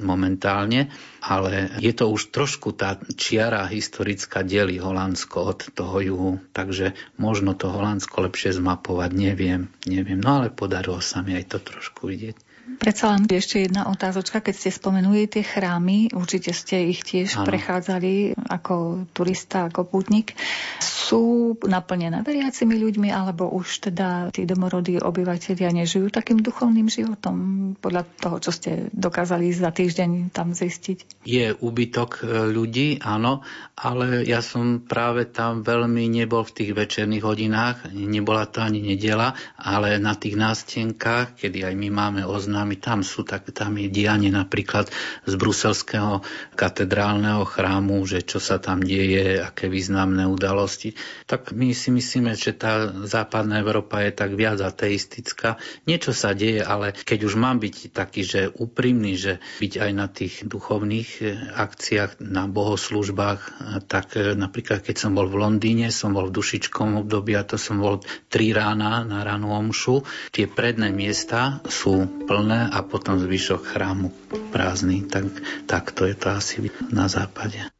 [0.00, 0.88] momentálne,
[1.20, 7.52] ale je to už trošku tá čiara historická delí Holandsko od toho juhu, takže možno
[7.52, 12.51] to Holandsko lepšie zmapovať, neviem, neviem, no ale podarilo sa mi aj to trošku vidieť.
[12.62, 17.46] Predsa len ešte jedna otázočka, keď ste spomenuli tie chrámy, určite ste ich tiež ano.
[17.50, 20.38] prechádzali ako turista, ako pútnik.
[20.78, 27.34] Sú naplnené veriacimi ľuďmi, alebo už teda tí domorodí obyvateľia nežijú takým duchovným životom,
[27.82, 31.26] podľa toho, čo ste dokázali za týždeň tam zistiť?
[31.26, 33.42] Je úbytok e, ľudí, áno,
[33.74, 39.34] ale ja som práve tam veľmi nebol v tých večerných hodinách, nebola to ani nedela,
[39.58, 43.88] ale na tých nástenkách, kedy aj my máme oznám nami tam sú, tak tam je
[43.88, 44.92] dianie napríklad
[45.24, 46.20] z bruselského
[46.52, 50.92] katedrálneho chrámu, že čo sa tam deje, aké významné udalosti.
[51.24, 55.56] Tak my si myslíme, že tá západná Európa je tak viac ateistická.
[55.88, 60.06] Niečo sa deje, ale keď už mám byť taký, že úprimný, že byť aj na
[60.10, 63.52] tých duchovných eh, akciách, na bohoslužbách, eh,
[63.86, 67.56] tak eh, napríklad keď som bol v Londýne, som bol v dušičkom období a to
[67.56, 70.02] som bol tri rána na ránu omšu.
[70.34, 74.10] Tie predné miesta sú plné plné a potom zvyšok chrámu
[74.50, 75.06] prázdny.
[75.06, 75.30] Tak,
[75.70, 77.70] tak to je to asi na západe.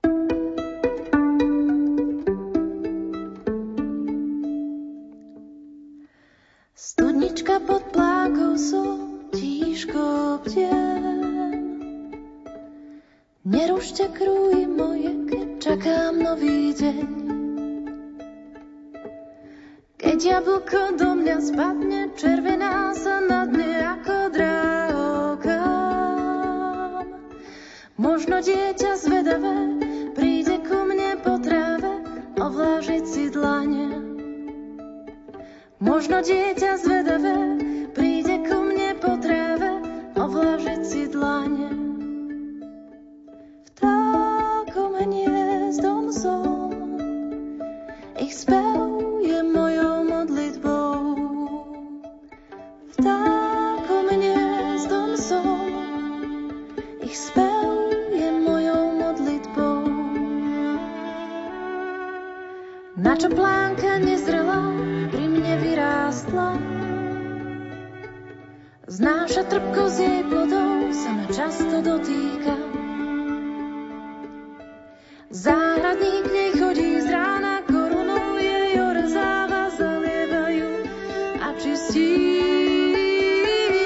[6.78, 11.58] Studnička pod plákou som tížko bdiem.
[13.42, 17.10] Nerušte krúj moje, keď čakám nový deň.
[19.98, 23.41] Keď jablko do mňa spadne, červená sa na
[28.12, 29.56] Možno dieťa zvedavé
[30.12, 32.04] príde ku mne po tráve
[32.36, 33.88] ovlážiť si dlane.
[35.80, 37.56] Možno dieťa zvedavé
[37.96, 39.80] príde ku mne po tráve
[40.12, 41.72] ovlážiť si dlane.
[43.72, 46.68] Vtákom hniezdom som,
[48.20, 51.00] ich spev je mojou modlitbou.
[52.92, 55.64] Vtákom hniezdom som,
[57.00, 57.61] ich spev
[63.12, 64.72] Na čo plánka nezrela
[65.12, 66.56] pri mne vyrástla.
[68.88, 72.56] Znáša trpko z jej plodov sa ma často dotýka.
[75.28, 80.72] Záhradník nej chodí z rána korunou jej orzáva zalievajú
[81.36, 82.16] a čistí.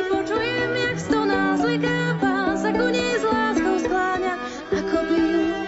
[0.07, 4.39] Počujem, jak stoná zliká pás, ako nie s láskou skláňa,
[4.71, 5.67] ako bílu ich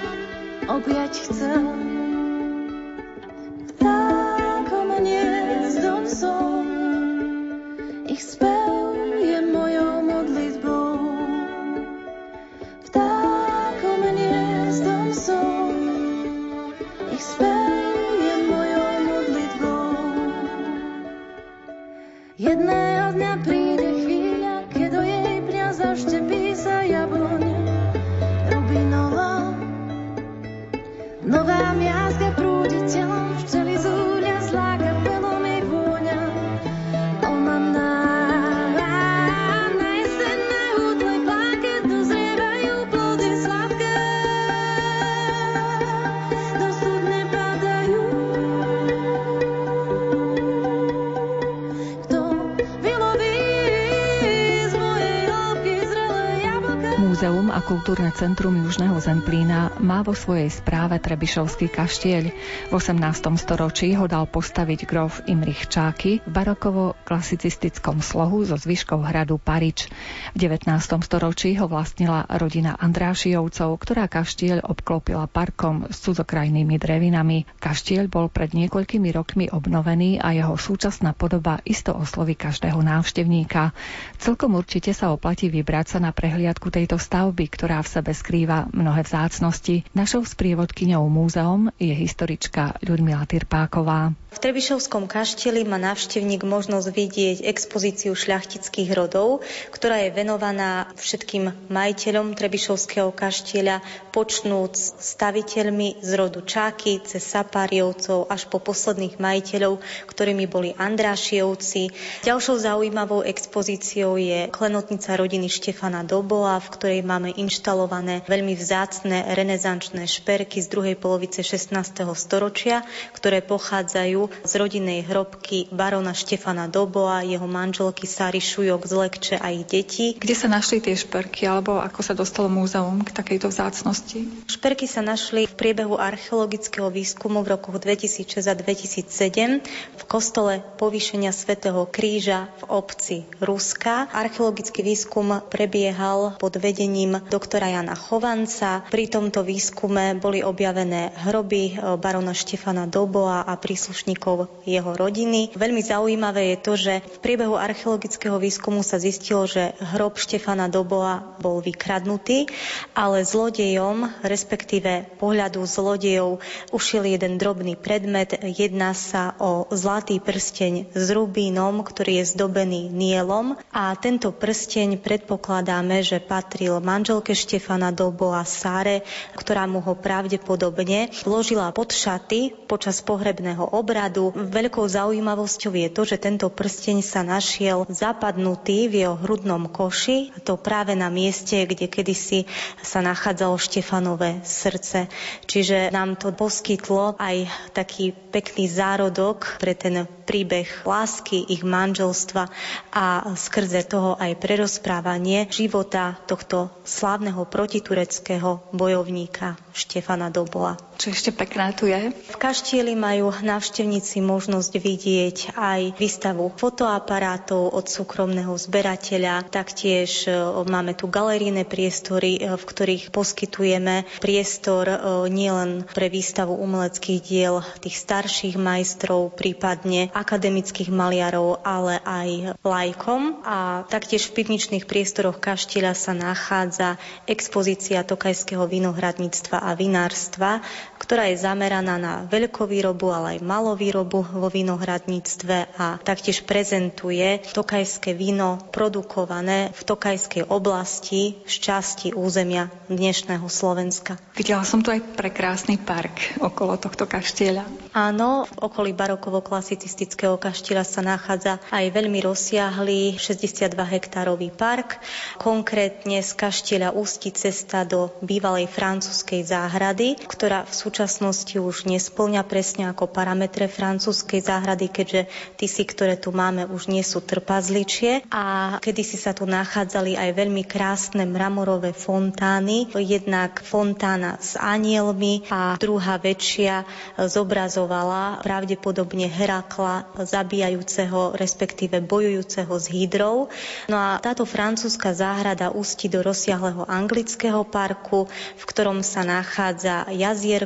[57.69, 62.33] kultúrne centrum Južného Zemplína má vo svojej správe Trebišovský kaštieľ.
[62.33, 62.97] V 18.
[63.37, 69.93] storočí ho dal postaviť grof Imrich Čáky v barokovo-klasicistickom slohu so zvyškou hradu Parič.
[70.39, 70.71] V 19.
[71.03, 77.43] storočí ho vlastnila rodina Andrášijovcov, ktorá kaštieľ obklopila parkom s cudzokrajnými drevinami.
[77.59, 83.75] Kaštieľ bol pred niekoľkými rokmi obnovený a jeho súčasná podoba isto osloví každého návštevníka.
[84.23, 89.03] Celkom určite sa oplatí vybrať sa na prehliadku tejto stavby, ktorá v sebe skrýva mnohé
[89.03, 89.91] vzácnosti.
[89.91, 94.15] Našou sprievodkyňou múzeum je historička Ľudmila Tyrpáková.
[94.29, 99.43] V Trebišovskom kaštieli má návštevník možnosť vidieť expozíciu šľachtických rodov,
[99.75, 103.81] ktorá je venovaná všetkým majiteľom Trebišovského kaštieľa,
[104.13, 111.89] počnúc staviteľmi z rodu Čáky, cez Sapáriovcov až po posledných majiteľov, ktorými boli Andrášievci.
[112.29, 120.05] Ďalšou zaujímavou expozíciou je klenotnica rodiny Štefana Dobola, v ktorej máme inštalované veľmi vzácne renesančné
[120.05, 121.73] šperky z druhej polovice 16.
[122.13, 122.85] storočia,
[123.17, 129.57] ktoré pochádzajú z rodinnej hrobky barona Štefana Doboa, jeho manželky Sári Šujok z Lekče a
[129.57, 130.18] ich detí.
[130.19, 134.27] Kde sa našli tie šperky, alebo ako sa dostalo múzeum k takejto vzácnosti?
[134.51, 139.63] Šperky sa našli v priebehu archeologického výskumu v rokoch 2006 a 2007
[139.95, 144.11] v kostole povýšenia svätého Kríža v obci Ruska.
[144.11, 148.83] Archeologický výskum prebiehal pod vedením doktora Jana Chovanca.
[148.91, 155.55] Pri tomto výskume boli objavené hroby barona Štefana Doboa a príslušníkov jeho rodiny.
[155.55, 161.37] Veľmi zaujímavé je to, že v priebehu archeologického výskumu sa zistilo, že hrob Štefana Doboa
[161.37, 162.49] bol vykradnutý,
[162.97, 166.41] ale zlodejom, respektíve pohľadu zlodejov,
[166.73, 168.33] ušiel jeden drobný predmet.
[168.41, 176.01] Jedná sa o zlatý prsteň s rubínom, ktorý je zdobený nielom a tento prsteň predpokladáme,
[176.01, 179.05] že patril manželke Štefana Doboa Sáre,
[179.37, 184.33] ktorá mu ho pravdepodobne vložila pod šaty počas pohrebného obradu.
[184.33, 190.39] Veľkou zaujímavosťou je to, že tento prsteň sa našiel zapadnutý v jeho hrudnom koši, a
[190.39, 192.47] to práve na mieste, kde kedysi
[192.79, 195.11] sa nachádzalo Štefanové srdce.
[195.51, 202.47] Čiže nám to poskytlo aj taký pekný zárodok pre ten príbeh lásky, ich manželstva
[202.95, 210.88] a skrze toho aj prerozprávanie života tohto slávneho protitureckého bojovníka Štefana Dobola.
[210.99, 212.11] Čo ešte pekné tu je?
[212.11, 219.47] V kaštieli majú návštevníci možnosť vidieť aj výstavu fotoaparátov od súkromného zberateľa.
[219.47, 220.35] Taktiež e,
[220.67, 224.99] máme tu galerijné priestory, e, v ktorých poskytujeme priestor e,
[225.31, 233.47] nielen pre výstavu umeleckých diel tých starších majstrov, prípadne akademických maliarov, ale aj lajkom.
[233.47, 236.99] A taktiež v pivničných priestoroch kaštieľa sa nachádza
[237.31, 240.59] expozícia tokajského vinohradníctva a vinárstva,
[240.97, 248.57] ktorá je zameraná na veľkovýrobu, ale aj malovýrobu vo vinohradníctve a taktiež prezentuje tokajské víno
[248.73, 254.17] produkované v tokajskej oblasti z časti územia dnešného Slovenska.
[254.33, 257.67] Videla som tu aj prekrásny park okolo tohto kaštieľa.
[257.93, 265.03] Áno, v okolí barokovo-klasicistického kaštieľa sa nachádza aj veľmi rozsiahlý 62 hektárový park.
[265.43, 272.87] Konkrétne z kaštieľa ústi cesta do bývalej francúzskej záhrady, ktorá v súčasnosti už nesplňa presne
[272.87, 275.27] ako parametre francúzskej záhrady, keďže
[275.59, 278.23] tisy, ktoré tu máme, už nie sú trpazličie.
[278.31, 282.87] A kedysi sa tu nachádzali aj veľmi krásne mramorové fontány.
[282.95, 286.87] Jednak fontána s anielmi a druhá väčšia
[287.19, 293.51] zobrazovala pravdepodobne Herakla zabíjajúceho, respektíve bojujúceho s hydrou.
[293.91, 300.07] No a táto francúzska záhrada ústi do rozsiahleho anglického parku, v ktorom sa nachádza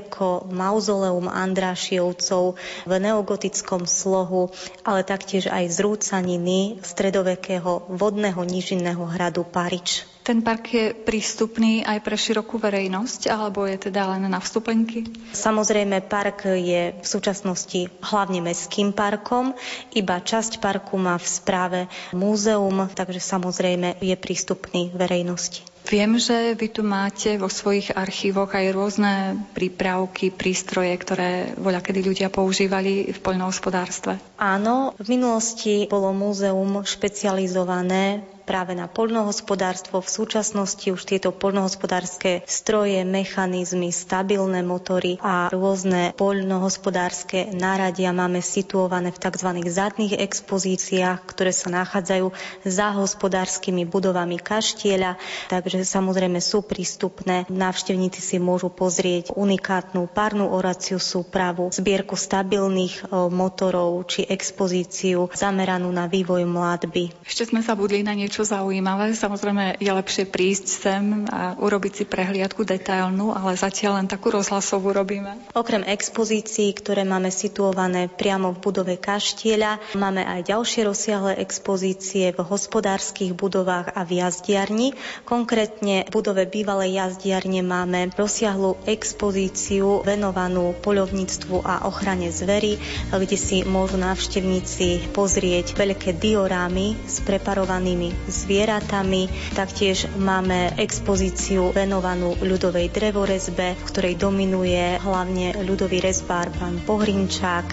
[0.02, 4.50] jazierko, mauzoleum Andrášiovcov v neogotickom slohu,
[4.82, 10.10] ale taktiež aj zrúcaniny stredovekého vodného nižinného hradu Parič.
[10.22, 15.02] Ten park je prístupný aj pre širokú verejnosť, alebo je teda len na vstupenky?
[15.34, 19.50] Samozrejme, park je v súčasnosti hlavne mestským parkom.
[19.90, 21.80] Iba časť parku má v správe
[22.14, 25.71] múzeum, takže samozrejme je prístupný verejnosti.
[25.82, 29.12] Viem, že vy tu máte vo svojich archívoch aj rôzne
[29.52, 34.16] prípravky, prístroje, ktoré voľa kedy ľudia používali v poľnohospodárstve.
[34.38, 38.22] Áno, v minulosti bolo múzeum špecializované
[38.52, 40.04] práve na poľnohospodárstvo.
[40.04, 49.08] V súčasnosti už tieto poľnohospodárske stroje, mechanizmy, stabilné motory a rôzne poľnohospodárske náradia máme situované
[49.08, 49.48] v tzv.
[49.72, 52.28] zadných expozíciách, ktoré sa nachádzajú
[52.68, 55.16] za hospodárskymi budovami kaštieľa,
[55.48, 57.48] takže samozrejme sú prístupné.
[57.48, 66.04] Návštevníci si môžu pozrieť unikátnu párnu oraciu súpravu, zbierku stabilných motorov či expozíciu zameranú na
[66.04, 67.24] vývoj mladby.
[67.24, 69.14] Ešte sme sa budli na niečo niečo zaujímavé.
[69.14, 74.90] Samozrejme je lepšie prísť sem a urobiť si prehliadku detailnú, ale zatiaľ len takú rozhlasovú
[74.90, 75.38] robíme.
[75.54, 82.42] Okrem expozícií, ktoré máme situované priamo v budove Kaštieľa, máme aj ďalšie rozsiahle expozície v
[82.42, 84.98] hospodárskych budovách a v jazdiarni.
[85.22, 92.74] Konkrétne v budove bývalej jazdiarne máme rozsiahlu expozíciu venovanú poľovníctvu a ochrane zvery,
[93.14, 99.28] kde si môžu návštevníci pozrieť veľké diorámy s preparovanými zvieratami.
[99.56, 107.66] Taktiež máme expozíciu venovanú ľudovej drevorezbe, v ktorej dominuje hlavne ľudový rezbár pán Pohrinčák,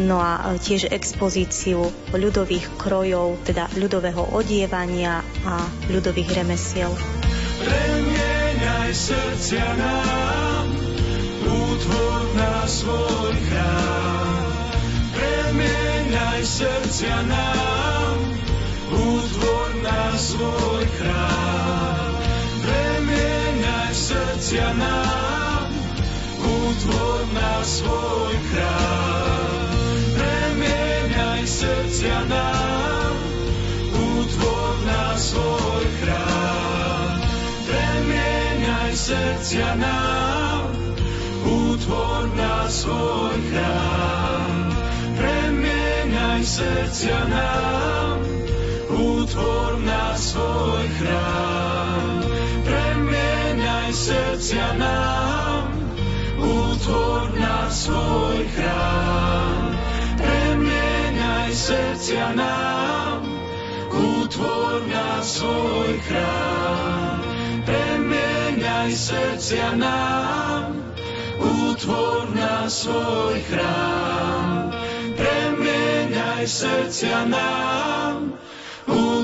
[0.00, 6.92] no a tiež expozíciu ľudových krojov, teda ľudového odievania a ľudových remesiel.
[7.60, 10.66] Premieňaj srdcia nám,
[11.44, 14.48] útvor na svoj chrám.
[15.12, 18.29] Premieňaj srdcia nám,
[18.90, 22.10] útvor na svoj chrám.
[22.62, 25.70] Premieňaj srdcia nám,
[26.42, 29.70] útvor na svoj chrám.
[30.18, 33.14] Premieňaj srdcia nám,
[33.94, 37.10] útvor na svoj chrám.
[37.70, 40.66] Premieňaj srdcia nám,
[41.46, 44.54] útvor na svoj chrám.
[45.16, 47.79] Premieňaj srdcia nám,
[48.90, 52.26] útvor na svoj chrám.
[52.66, 55.70] Premieňaj srdcia nám,
[56.38, 59.78] útvor na svoj chrám.
[60.18, 63.22] Premieňaj srdcia nám,
[63.90, 67.18] útvor na svoj chrám.
[67.66, 70.74] Premieňaj srdcia nám,
[71.38, 74.74] útvor na svoj chrám.
[75.14, 78.39] Premieňaj srdcia nám,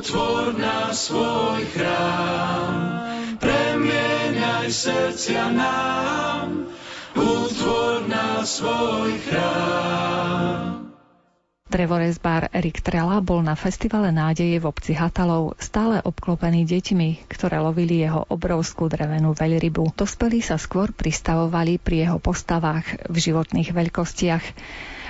[0.06, 2.74] útvor na svoj chrám.
[3.42, 6.70] Premieňaj srdcia nám,
[7.18, 10.94] útvor na svoj chrám.
[11.66, 18.06] Drevorezbár Erik Trela bol na festivale nádeje v obci Hatalov stále obklopený deťmi, ktoré lovili
[18.06, 19.90] jeho obrovskú drevenú veľrybu.
[19.98, 24.44] Dospelí sa skôr pristavovali pri jeho postavách v životných veľkostiach.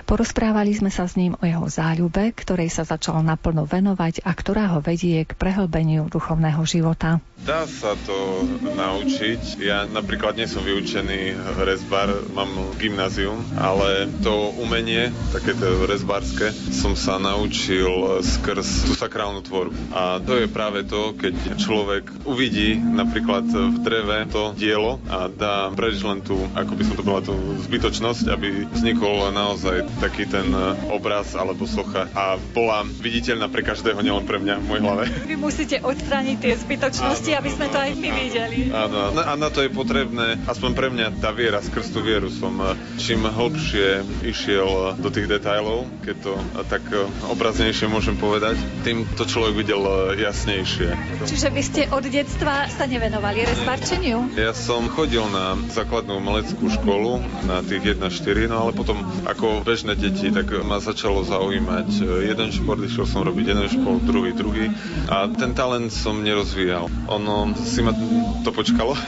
[0.06, 4.70] Porozprávali sme sa s ním o jeho záľube, ktorej sa začal naplno venovať a ktorá
[4.70, 7.18] ho vedie k prehlbeniu duchovného života.
[7.42, 9.58] Dá sa to naučiť.
[9.58, 12.48] Ja napríklad nie som vyučený rezbar, mám
[12.78, 19.90] gymnázium, ale to umenie, také to rezbárske, som sa naučil skrz tú sakrálnu tvorbu.
[19.90, 25.66] A to je práve to, keď človek uvidí napríklad v dreve to dielo a dá
[25.74, 27.34] preč len tú, ako by som to bola tú
[27.66, 33.98] zbytočnosť, aby vznikol naozaj taký ten e, obraz alebo socha a bola viditeľná pre každého,
[34.04, 35.04] nielen pre mňa v mojej hlave.
[35.24, 38.58] Vy musíte odstrániť tie zbytočnosti, áno, aby sme to aj my áno, videli.
[38.70, 42.52] Áno, a na to je potrebné, aspoň pre mňa tá viera, skrz tú vieru som
[42.60, 46.32] e, čím hlbšie išiel do tých detajlov, keď to
[46.68, 49.80] tak e, obraznejšie môžem povedať, tým to človek videl
[50.16, 50.92] jasnejšie.
[51.24, 54.36] Čiže vy ste od detstva sa nevenovali rezbarčeniu?
[54.36, 59.85] Ja som chodil na základnú umeleckú školu na tých 1-4, no ale potom ako bežný
[59.86, 64.34] bežné deti, tak ma začalo zaujímať e, jeden šport, išiel som robiť jeden šport, druhý,
[64.34, 64.74] druhý
[65.06, 66.90] a ten talent som nerozvíjal.
[67.06, 67.94] Ono si ma
[68.42, 68.98] to počkalo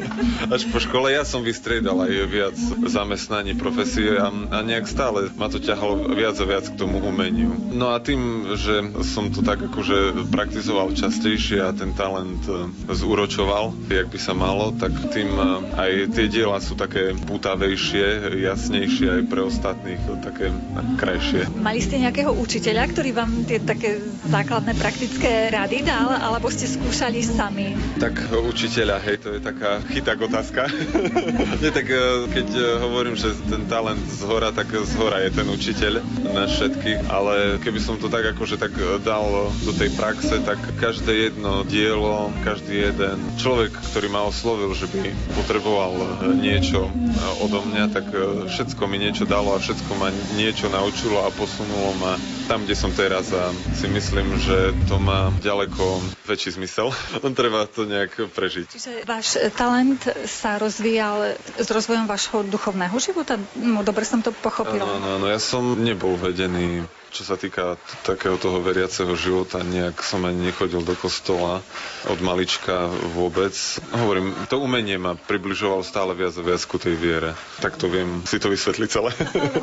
[0.54, 1.10] až po škole.
[1.10, 2.54] Ja som vystriedal aj viac
[2.86, 7.50] zamestnaní, profesie a, a nejak stále ma to ťahalo viac a viac k tomu umeniu.
[7.74, 13.74] No a tým, že som to tak akože praktizoval častejšie a ten talent e, zúročoval,
[13.90, 15.42] jak by sa malo, tak tým e,
[15.74, 20.52] aj tie diela sú také pútavejšie, jasnejšie aj pre ostatných také
[21.00, 21.48] krajšie.
[21.56, 23.96] Mali ste nejakého učiteľa, ktorý vám tie také
[24.28, 27.72] základné praktické rady dal, alebo ste skúšali sami?
[27.96, 30.68] Tak učiteľa, hej, to je taká chyták otázka.
[31.64, 35.30] Nie, tak e, keď e, hovorím, že ten talent z hora, tak z hora je
[35.32, 35.92] ten učiteľ
[36.36, 40.60] na všetkých, ale keby som to tak akože tak e, dal do tej praxe, tak
[40.76, 45.08] každé jedno dielo, každý jeden človek, ktorý ma oslovil, že by
[45.40, 46.92] potreboval niečo
[47.40, 48.06] odo mňa, tak
[48.50, 52.14] všetko mi niečo dalo a všetko ma niečo naučilo a posunulo ma
[52.48, 56.88] tam, kde som teraz a si myslím, že to má ďaleko väčší zmysel.
[57.38, 58.66] Treba to nejak prežiť.
[58.72, 63.36] Čiže váš talent sa rozvíjal s rozvojom vášho duchovného života?
[63.52, 64.88] No, dobre som to pochopila.
[64.88, 70.24] Áno, áno, ja som nebol vedený čo sa týka takého toho veriaceho života, nejak som
[70.28, 71.64] ani nechodil do kostola
[72.06, 73.52] od malička vôbec.
[73.96, 77.32] Hovorím, to umenie ma približovalo stále viac a viac ku tej viere.
[77.64, 79.10] Tak to viem si to vysvetliť celé.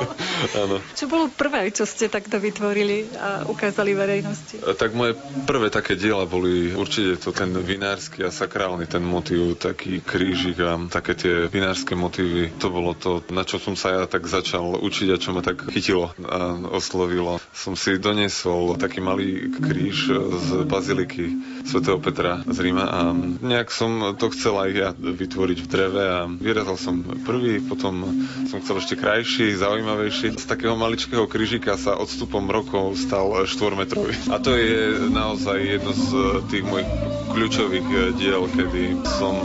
[0.65, 0.81] Áno.
[0.97, 4.61] čo bolo prvé, čo ste takto vytvorili a ukázali verejnosti?
[4.61, 10.01] Tak moje prvé také diela boli určite to ten vinársky a sakrálny, ten motív, taký
[10.01, 12.57] krížik a také tie vinárske motívy.
[12.59, 15.69] To bolo to, na čo som sa ja tak začal učiť a čo ma tak
[15.71, 21.25] chytilo a oslovilo som si doniesol taký malý kríž z baziliky
[21.65, 22.99] svätého Petra z Ríma a
[23.41, 28.05] nejak som to chcel aj ja vytvoriť v dreve a vyrazal som prvý, potom
[28.47, 30.37] som chcel ešte krajší, zaujímavejší.
[30.37, 34.13] Z takého maličkého krížika sa odstupom rokov stal štvormetrový.
[34.29, 36.09] A to je naozaj jedno z
[36.51, 36.89] tých mojich
[37.35, 39.35] kľúčových diel, kedy som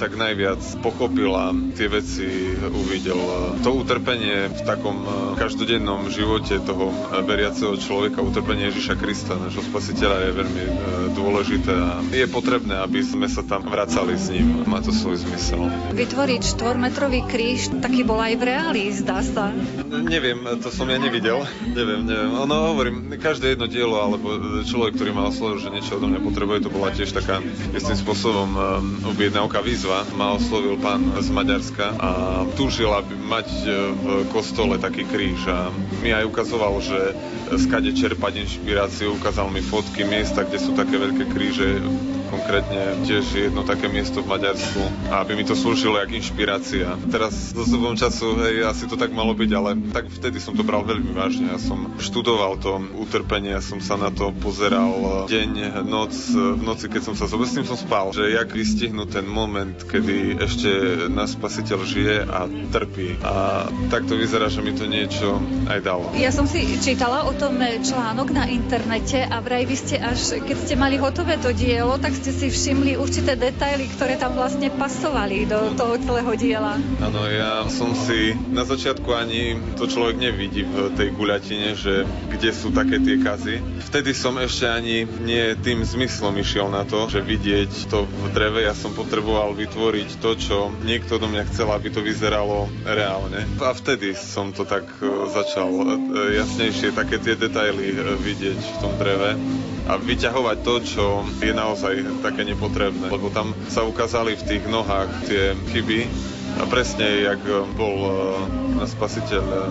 [0.00, 3.20] tak najviac pochopil a tie veci uvidel.
[3.60, 5.04] To utrpenie v takom
[5.36, 6.88] každodennom živote toho
[7.28, 10.64] veriaceho človeka, utrpenie Ježiša Krista, nášho spasiteľa, je veľmi
[11.14, 14.66] dôležité a je potrebné, aby sme sa tam vracali s ním.
[14.66, 15.70] Má to svoj zmysel.
[15.94, 19.54] Vytvoriť štvormetrový kríž, taký bol aj v reáli, zdá sa.
[19.88, 21.46] Neviem, to som ja nevidel.
[21.70, 22.34] neviem, neviem.
[22.34, 24.26] Ono hovorím, každé jedno dielo, alebo
[24.66, 27.38] človek, ktorý ma oslovil, že niečo odo mňa potrebuje, to bola tiež taká
[27.72, 28.60] istým spôsobom um,
[29.14, 30.02] objednávka výzva.
[30.18, 32.10] Ma oslovil pán z Maďarska a
[32.58, 35.70] túžil, aby mať e, v kostole taký kríž a
[36.02, 37.14] mi aj ukazoval, že
[37.54, 41.68] skade čerpať inšpiráciu, ukázal mi fotky miesta, kde sú také veľké kríže,
[42.44, 44.84] konkrétne tiež jedno také miesto v Maďarsku
[45.24, 47.00] aby mi to slúžilo jak inšpirácia.
[47.08, 50.60] Teraz so sobom času, hej, asi to tak malo byť, ale tak vtedy som to
[50.60, 51.48] bral veľmi vážne.
[51.48, 56.92] Ja som študoval to utrpenie, ja som sa na to pozeral deň, noc, v noci,
[56.92, 60.70] keď som sa zobral, s tým som spal, že jak vystihnúť ten moment, kedy ešte
[61.08, 63.16] nás spasiteľ žije a trpí.
[63.24, 65.40] A tak to vyzerá, že mi to niečo
[65.70, 66.10] aj dalo.
[66.18, 70.56] Ja som si čítala o tom článok na internete a vraj vy ste až, keď
[70.58, 75.46] ste mali hotové to dielo, tak ste si všimli určité detaily, ktoré tam vlastne pasovali
[75.46, 76.74] do toho celého diela.
[76.98, 82.02] Áno, ja som si na začiatku ani to človek nevidí v tej guľatine, že
[82.34, 83.62] kde sú také tie kazy.
[83.86, 88.66] Vtedy som ešte ani nie tým zmyslom išiel na to, že vidieť to v dreve.
[88.66, 93.46] Ja som potreboval vytvoriť to, čo niekto do mňa chcel, aby to vyzeralo reálne.
[93.62, 95.84] A vtedy som to tak e, začal e,
[96.42, 99.38] jasnejšie také tie detaily e, vidieť v tom dreve
[99.84, 101.04] a vyťahovať to, čo
[101.44, 103.12] je naozaj také nepotrebné.
[103.12, 106.08] Lebo tam sa ukázali v tých nohách tie chyby
[106.60, 107.42] a presne, jak
[107.76, 108.12] bol e,
[108.86, 109.62] spasiteľ e,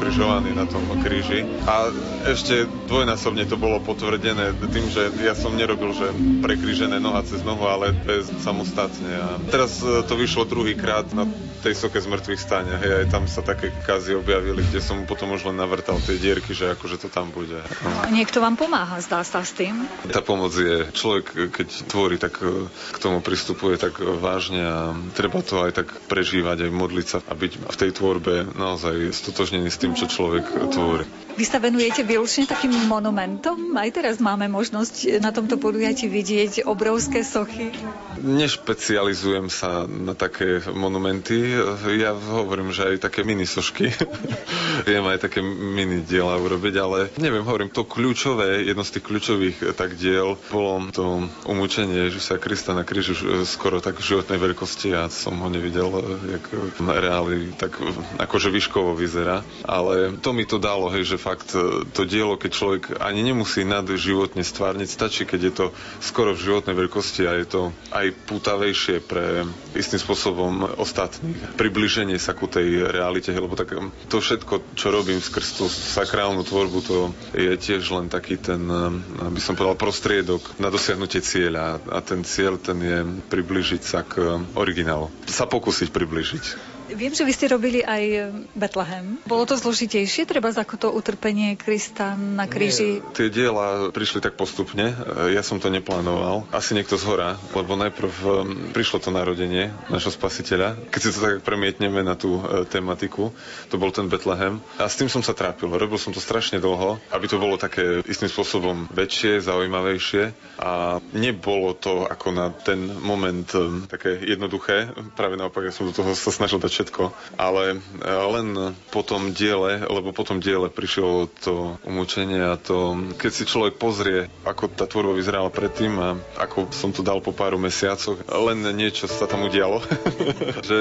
[0.00, 1.44] ukrižovaný na tom kríži.
[1.68, 1.92] A
[2.24, 6.08] ešte dvojnásobne to bolo potvrdené tým, že ja som nerobil, že
[6.40, 9.12] prekrížené noha cez nohu, ale bez samostatne.
[9.12, 11.28] A teraz e, to vyšlo druhýkrát na
[11.60, 12.72] tej soke z mŕtvych stane.
[12.80, 16.56] Hej, aj tam sa také kazy objavili, kde som potom už len navrtal tie dierky,
[16.56, 17.60] že akože to tam bude.
[18.08, 19.84] Niekto vám pomáha, zdá sa s tým?
[20.08, 25.60] Tá pomoc je, človek keď tvorí, tak k tomu pristupuje tak vážne a treba to
[25.60, 29.89] aj tak prežívať, aj modliť sa a byť v tej tvorbe naozaj stotožnený s tým,
[29.94, 31.04] čo človek tvorí.
[31.40, 33.72] Vy sa venujete výlučne takým monumentom?
[33.72, 37.72] Aj teraz máme možnosť na tomto podujatí vidieť obrovské sochy.
[38.20, 41.56] Nešpecializujem sa na také monumenty.
[41.96, 43.88] Ja hovorím, že aj také mini sošky.
[44.88, 49.56] Viem aj také mini diela urobiť, ale neviem, hovorím, to kľúčové, jedno z tých kľúčových
[49.80, 53.16] tak diel bolo to umúčenie Ježiša Krista na kríži
[53.48, 54.92] skoro tak v životnej veľkosti.
[54.92, 55.88] Ja som ho nevidel,
[56.36, 56.44] jak
[56.84, 57.80] reáli tak
[58.20, 59.40] akože výškovo vyzerá.
[59.64, 63.62] Ale to mi to dalo, hej, že fakt e, to dielo, keď človek ani nemusí
[63.62, 65.66] nad životne stvárniť, stačí, keď je to
[66.02, 67.62] skoro v životnej veľkosti a je to
[67.94, 69.46] aj pútavejšie pre
[69.78, 71.54] istým spôsobom ostatných.
[71.54, 73.78] Približenie sa ku tej realite, lebo tak
[74.10, 76.96] to všetko, čo robím skrz tú sakrálnu tvorbu, to
[77.38, 78.90] je tiež len taký ten, e,
[79.30, 82.98] aby som povedal, prostriedok na dosiahnutie cieľa a ten cieľ ten je
[83.30, 85.06] približiť sa k originálu.
[85.30, 86.69] Sa pokúsiť približiť.
[86.90, 89.22] Viem, že vy ste robili aj Betlehem.
[89.22, 92.98] Bolo to zložitejšie, treba ako to utrpenie Krista na kríži?
[92.98, 94.92] Nie, tie diela prišli tak postupne.
[95.30, 96.50] Ja som to neplánoval.
[96.50, 98.34] Asi niekto z hora, lebo najprv um,
[98.74, 100.90] prišlo to narodenie našho spasiteľa.
[100.90, 103.30] Keď si to tak premietneme na tú tematiku,
[103.70, 104.58] to bol ten Betlehem.
[104.76, 105.70] A s tým som sa trápil.
[105.70, 110.34] Robil som to strašne dlho, aby to bolo také istým spôsobom väčšie, zaujímavejšie.
[110.60, 113.46] A nebolo to ako na ten moment
[113.86, 114.90] také jednoduché.
[115.14, 117.12] Práve naopak, ja som do toho sa snažil dať všetko.
[117.36, 122.96] Ale e, len po tom diele, lebo po tom diele prišlo to umúčenie a to,
[123.20, 127.36] keď si človek pozrie, ako tá tvorba vyzerala predtým a ako som to dal po
[127.36, 129.84] pár mesiacoch, len niečo sa tam udialo,
[130.68, 130.78] že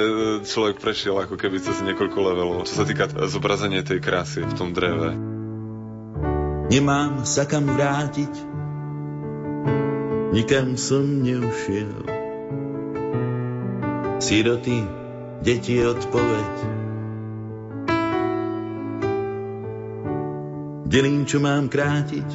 [0.48, 4.72] človek prešiel ako keby cez niekoľko levelov, čo sa týka zobrazenia tej krásy v tom
[4.72, 5.20] dreve.
[6.70, 8.34] Nemám sa kam vrátiť,
[10.32, 12.06] nikam som neušiel.
[14.20, 14.99] Siroty,
[15.40, 16.54] deti odpoveď.
[20.90, 22.30] Delím, čo mám krátiť,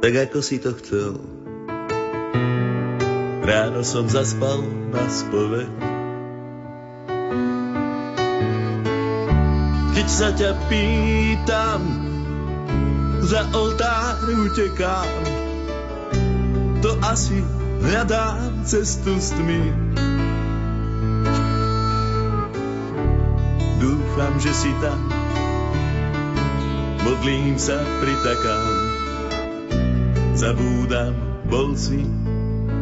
[0.00, 1.20] tak ako si to chcel.
[3.44, 5.68] Ráno som zaspal na spoveď.
[9.94, 11.80] Keď sa ťa pýtam,
[13.24, 15.08] za oltár utekám,
[16.84, 17.40] to asi
[17.84, 19.72] hľadám cestu s tmy.
[23.84, 24.96] Dúfam, že si tam,
[27.04, 28.64] modlím sa, pritakám,
[30.32, 31.12] zabúdam,
[31.52, 32.00] bol si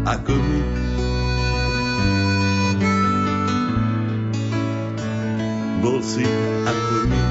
[0.06, 0.62] ako my.
[5.82, 6.22] Bol si
[6.70, 7.22] ako my.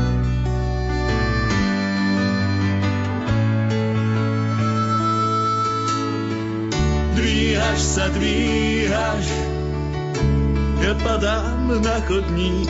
[7.16, 9.28] Dvíhaš sa, dvíhaš,
[10.84, 12.68] ja padám na chodník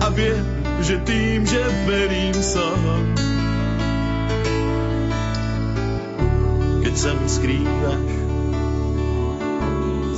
[0.00, 0.44] a viem,
[0.84, 2.78] že tým, že verím som,
[6.84, 8.08] keď sa mi skrývaš,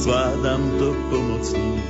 [0.03, 1.85] zvládam to pomocník.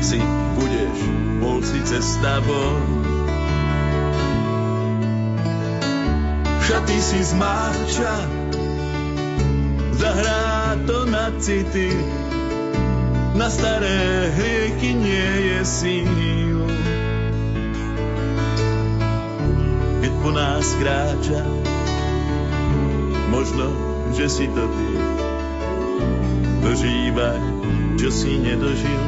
[0.00, 0.18] Si
[0.56, 0.98] budeš,
[1.42, 2.82] bol si cesta von.
[6.64, 8.14] Šaty si zmáča,
[9.98, 11.90] zahrá to na city,
[13.40, 16.60] na staré hriechy nie je síl.
[20.04, 21.40] Keď po nás kráča,
[23.32, 23.72] možno,
[24.12, 24.90] že si to ty.
[26.68, 27.40] Dožívaj,
[27.96, 29.04] čo si nedožil.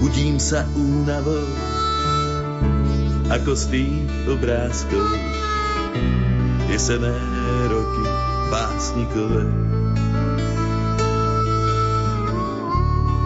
[0.00, 1.44] Budím sa únavou,
[3.28, 5.12] ako z tých obrázkov.
[6.72, 7.12] Jesené
[7.68, 8.04] roky
[8.48, 9.69] básnikové.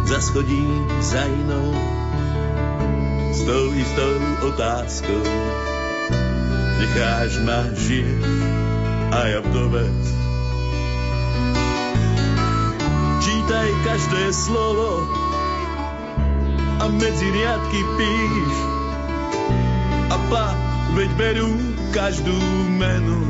[0.04, 1.72] Zaschodím za inou,
[3.32, 4.14] s tou istou
[4.52, 5.24] otázkou.
[6.76, 8.20] Necháš ma žiť
[9.08, 10.04] a ja vdovec.
[13.24, 15.08] Čítaj každé slovo
[16.78, 18.54] a medzi riadky píš
[20.12, 20.52] a pa,
[20.92, 21.52] veď berú
[21.96, 22.36] každú
[22.76, 23.24] menu.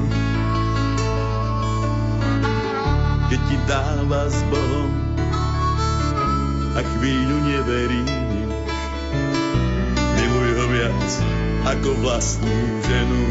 [3.30, 5.03] Keď ti dáva s Bohom
[6.74, 8.10] a chvíľu neveríš,
[10.18, 11.10] miluj ho viac
[11.70, 13.24] ako vlastnú ženu.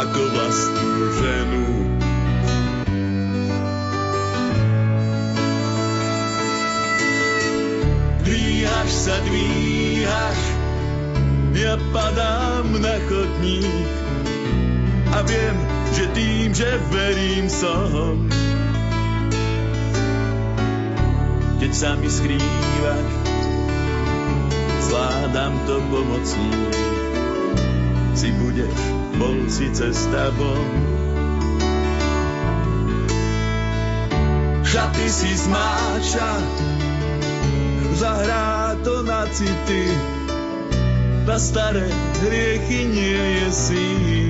[0.00, 1.64] Ako vlastnú ženu.
[8.24, 10.40] Dvíhaš sa, dvíhaš,
[11.60, 13.99] ja padám na chodník
[15.10, 15.56] a viem,
[15.90, 18.30] že tým, že verím som,
[21.58, 23.08] keď sa mi skrývaš,
[24.86, 26.74] zvládam to pomocník.
[28.14, 28.78] Si budeš,
[29.18, 30.70] bol si cesta von.
[34.66, 36.30] Šaty si zmáča,
[37.98, 39.86] zahrá to na city,
[41.26, 41.90] na staré
[42.22, 44.29] hriechy nie je síl.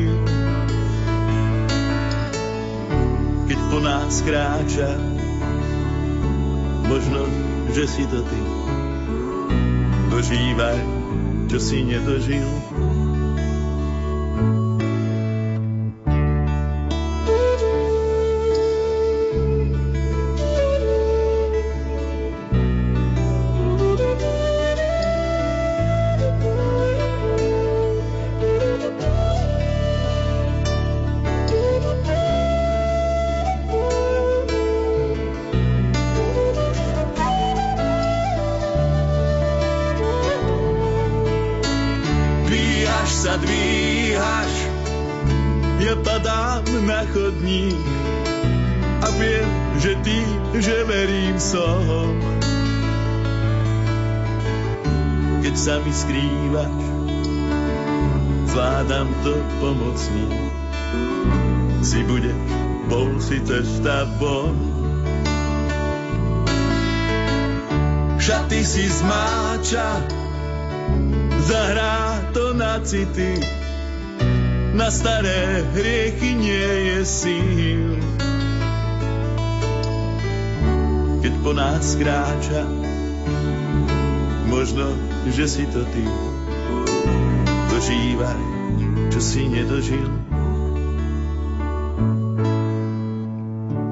[3.70, 4.98] Po nás kráča,
[6.90, 7.22] možno,
[7.70, 8.40] že si to ty.
[10.10, 10.78] Dožívaj,
[11.46, 12.50] čo si nedožil.
[68.70, 70.06] Si zmáča,
[71.42, 73.34] zahrá to na city.
[74.78, 77.98] Na staré hriechy nie je síl.
[81.18, 82.62] Keď po nás kráča,
[84.46, 84.94] možno,
[85.34, 86.06] že si to ty.
[87.74, 88.42] Dožívaj,
[89.10, 90.06] čo si nedožil.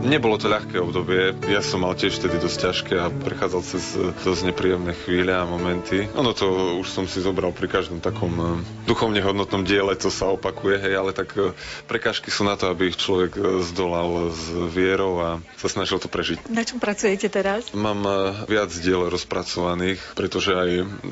[0.08, 1.36] Nebolo to ľahké obdobie.
[1.52, 3.92] Ja som mal tiež vtedy dosť ťažké a prechádzal cez
[4.24, 6.08] dosť nepríjemné chvíle a momenty.
[6.16, 8.48] Ono to už som si zobral pri každom takom eh,
[8.88, 11.52] duchovne hodnotnom diele, to sa opakuje, hej, ale tak eh,
[11.84, 13.36] prekážky sú na to, aby ich človek
[13.68, 16.48] zdolal s vierou a sa snažil to prežiť.
[16.48, 17.68] Na čom pracujete teraz?
[17.76, 18.08] Mám
[18.48, 20.70] viac diel rozpracovaných, pretože aj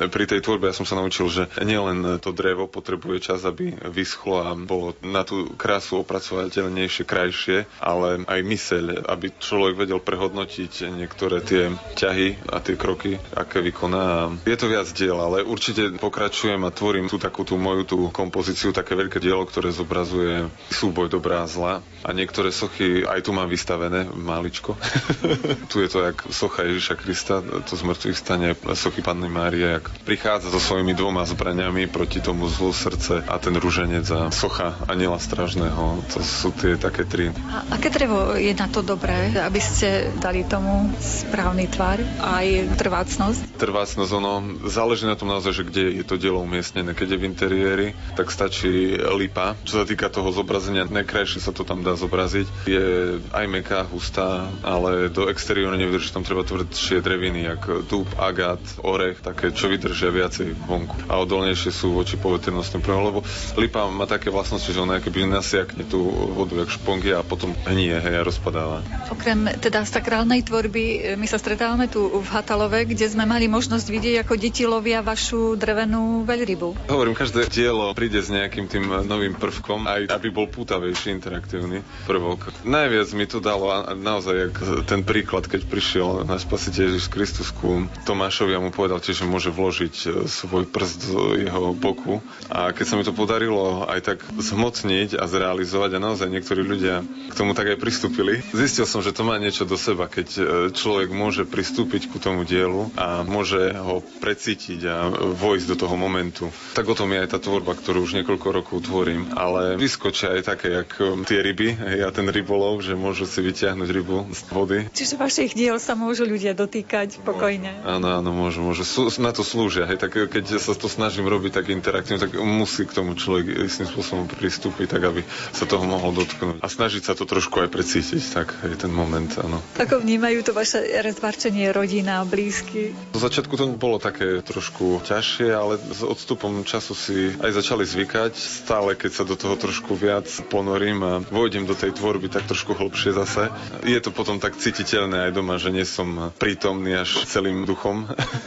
[0.08, 4.40] pri tej tvorbe ja som sa naučil, že nielen to drevo potrebuje čas, aby vyschlo
[4.40, 11.42] a bolo na tú krásu opracovateľnejšie, krajšie, ale aj myseľ aby človek vedel prehodnotiť niektoré
[11.42, 14.30] tie ťahy a tie kroky, aké vykoná.
[14.46, 18.70] Je to viac diel, ale určite pokračujem a tvorím tú takú tú moju tú kompozíciu,
[18.70, 21.74] také veľké dielo, ktoré zobrazuje súboj dobrá a zla.
[22.06, 24.78] A niektoré sochy aj tu mám vystavené, maličko.
[25.70, 29.90] tu je to jak socha Ježiša Krista, to z mŕtvych stane sochy Panny Márie, jak
[30.06, 35.18] prichádza so svojimi dvoma zbraniami proti tomu zlu srdce a ten ruženec a socha Aniela
[35.18, 36.04] Stražného.
[36.14, 37.32] To sú tie také tri.
[37.32, 43.56] A aké drevo je na to dobré, aby ste dali tomu správny tvar aj trvácnosť?
[43.56, 46.92] Trvácnosť, ono záleží na tom naozaj, že kde je to dielo umiestnené.
[46.92, 49.56] Keď je v interiéri, tak stačí lipa.
[49.64, 52.68] Čo sa týka toho zobrazenia, najkrajšie sa to tam dá zobraziť.
[52.68, 58.60] Je aj meká, hustá, ale do exteriéru nevydrží, tam treba tvrdšie dreviny, jak dúb, agát,
[58.84, 61.08] orech, také, čo vydržia viacej vonku.
[61.08, 63.20] A odolnejšie sú voči poveternostným prvom, lebo
[63.56, 66.04] lipa má také vlastnosti, že ona keby nasiakne tú
[66.36, 68.84] vodu, jak špongy a potom hnie, hej, a rozpadá stretávať.
[69.14, 73.86] Okrem teda sakrálnej tvorby, e, my sa stretávame tu v Hatalove, kde sme mali možnosť
[73.86, 76.90] vidieť, ako deti lovia vašu drevenú veľrybu.
[76.90, 82.50] Hovorím, každé dielo príde s nejakým tým novým prvkom, aj aby bol pútavejší, interaktívny prvok.
[82.66, 84.56] Najviac mi to dalo naozaj jak
[84.90, 89.26] ten príklad, keď prišiel náš spasiteľ Ježiš Kristus ku Tomášovi a mu povedal tiež, že
[89.26, 92.18] môže vložiť e, svoj prst do jeho boku.
[92.50, 97.06] A keď sa mi to podarilo aj tak zmocniť a zrealizovať a naozaj niektorí ľudia
[97.30, 100.40] k tomu tak aj pristúpili, Zistil som, že to má niečo do seba, keď e,
[100.72, 104.96] človek môže pristúpiť ku tomu dielu a môže ho precítiť a
[105.36, 106.48] vojsť do toho momentu.
[106.72, 109.28] Tak o tom je aj tá tvorba, ktorú už niekoľko rokov tvorím.
[109.36, 111.68] Ale vyskočia aj také, jak e, tie ryby
[112.00, 114.78] a ten rybolov, že môžu si vyťahnuť rybu z vody.
[114.88, 117.84] Čiže vašich diel sa môžu ľudia dotýkať pokojne.
[117.84, 118.88] Áno, áno, môžu, môžu.
[118.88, 119.84] Sú, na to slúžia.
[119.84, 123.84] Hej, tak keď sa to snažím robiť tak interaktívne, tak musí k tomu človek istým
[123.84, 125.20] spôsobom pristúpiť, tak aby
[125.52, 126.64] sa toho mohol dotknúť.
[126.64, 128.22] A snažiť sa to trošku aj precítiť.
[128.32, 129.58] Tak tak je ten moment, áno.
[129.74, 132.94] Ako vnímajú to vaše rezvarčenie rodina, blízky?
[133.10, 138.38] Do začiatku to bolo také trošku ťažšie, ale s odstupom času si aj začali zvykať.
[138.38, 142.78] Stále, keď sa do toho trošku viac ponorím a vojdem do tej tvorby tak trošku
[142.78, 143.50] hlbšie zase,
[143.82, 148.06] je to potom tak cítiteľné aj doma, že nie som prítomný až celým duchom,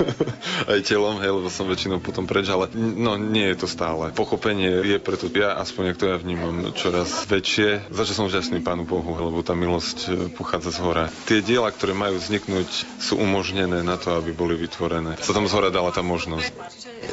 [0.71, 4.15] aj telom, hej, lebo som väčšinou potom preč, ale no nie je to stále.
[4.15, 7.91] Pochopenie je preto, ja aspoň, ak to ja vnímam, čoraz väčšie.
[7.91, 11.03] Začal som vďačný Pánu Bohu, lebo tá milosť radosť e, pochádza z hora.
[11.25, 12.69] Tie diela, ktoré majú vzniknúť,
[13.01, 15.17] sú umožnené na to, aby boli vytvorené.
[15.17, 16.53] Sa tam z hora dala tá možnosť.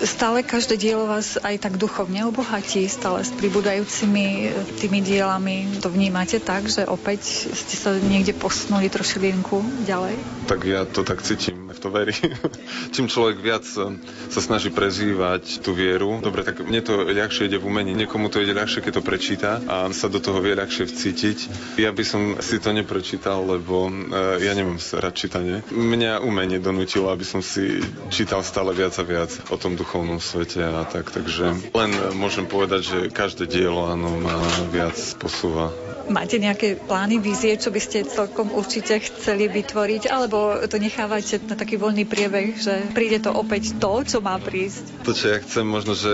[0.02, 4.48] Stále každé dielo vás aj tak duchovne obohatí, stále s pribúdajúcimi e,
[4.82, 5.78] tými dielami.
[5.78, 7.22] To vnímate tak, že opäť
[7.54, 10.18] ste sa niekde posunuli trošilinku ďalej?
[10.50, 12.12] Tak ja to tak cítim, v to verí.
[12.94, 14.02] Čím človek viac e,
[14.34, 18.42] sa snaží prezývať tú vieru, dobre, tak mne to ľahšie ide v umení, niekomu to
[18.42, 21.38] ide ľahšie, keď to prečíta a sa do toho vie ľahšie vcítiť.
[21.78, 25.62] Ja by som si to neprečítal, lebo uh, ja nemám rád čítanie.
[25.70, 27.78] Mňa umenie donútilo, aby som si
[28.10, 32.80] čítal stále viac a viac o tom duchovnom svete a tak, takže len môžem povedať,
[32.82, 34.34] že každé dielo áno, má
[34.72, 35.70] viac posúva
[36.06, 41.58] Máte nejaké plány, vízie, čo by ste celkom určite chceli vytvoriť, alebo to nechávate na
[41.58, 45.02] taký voľný priebeh, že príde to opäť to, čo má prísť?
[45.02, 46.10] To, čo ja chcem možno, že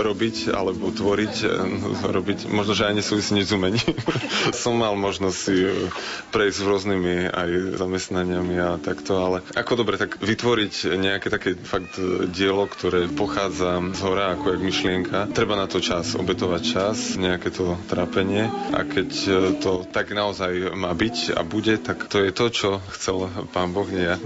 [0.00, 3.92] robiť, alebo tvoriť, eh, robiť, možno, že aj nesúvisí nič s umením.
[4.64, 5.56] Som mal možnosť si
[6.32, 12.00] prejsť s rôznymi aj zamestnaniami a takto, ale ako dobre, tak vytvoriť nejaké také fakt
[12.32, 15.18] dielo, ktoré pochádza z hora ako jak myšlienka.
[15.36, 20.92] Treba na to čas, obetovať čas, nejaké to trápenie a keď to tak naozaj má
[20.92, 24.16] byť a bude, tak to je to, čo chcel pán Boh, nie ja.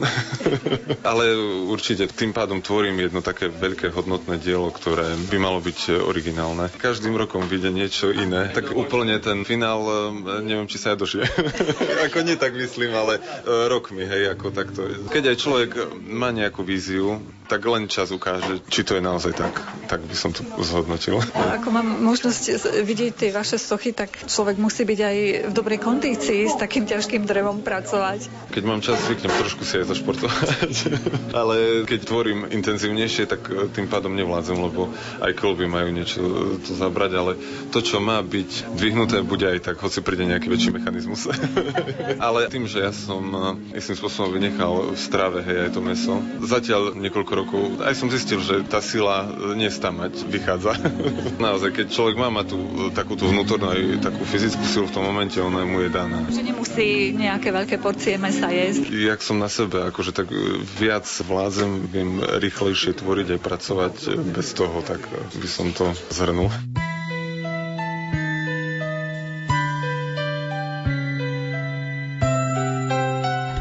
[1.10, 1.34] Ale
[1.68, 6.70] určite tým pádom tvorím jedno také veľké hodnotné dielo, ktoré by malo byť originálne.
[6.78, 8.50] Každým rokom vyjde niečo iné.
[8.52, 11.26] Tak úplne ten finál, e, neviem, či sa ja dožije.
[12.10, 13.20] ako nie tak myslím, ale e,
[13.68, 14.80] rok mi, hej, ako takto.
[15.10, 15.70] Keď aj človek
[16.04, 19.56] má nejakú víziu, tak len čas ukáže, či to je naozaj tak.
[19.88, 21.24] Tak by som to zhodnotil.
[21.32, 25.16] Ako mám možnosť vidieť tie vaše sochy, tak človek musí byť aj
[25.48, 28.52] v dobrej kondícii s takým ťažkým drevom pracovať.
[28.52, 30.76] Keď mám čas, zvyknem trošku si aj zašportovať.
[31.40, 34.92] Ale keď tvorím intenzívnejšie, tak e, tým pádom nevládzem, lebo
[35.24, 36.20] aj klby majú niečo
[36.60, 37.32] to zabrať, ale
[37.72, 41.30] to, čo má byť dvihnuté, bude aj tak, hoci príde nejaký väčší mechanizmus.
[42.26, 43.24] ale tým, že ja som
[43.72, 48.08] e, istým spôsobom vynechal v strave, hej, aj to meso, zatiaľ niekoľko rokov aj som
[48.10, 50.74] zistil, že tá sila nie mať vychádza.
[51.46, 55.04] Naozaj, keď človek má, má tú takú tú vnútornú aj takú fyzickú silu v tom
[55.06, 56.26] momente, ona mu je daná.
[56.28, 58.90] Že nemusí nejaké veľké porcie mesa jesť.
[58.90, 60.28] Jak som na sebe, akože tak
[60.76, 63.94] viac vládzem, viem rýchlejšie tvoriť aj pracovať
[64.34, 65.00] bez toho, tak
[65.38, 66.50] by som to zhrnul.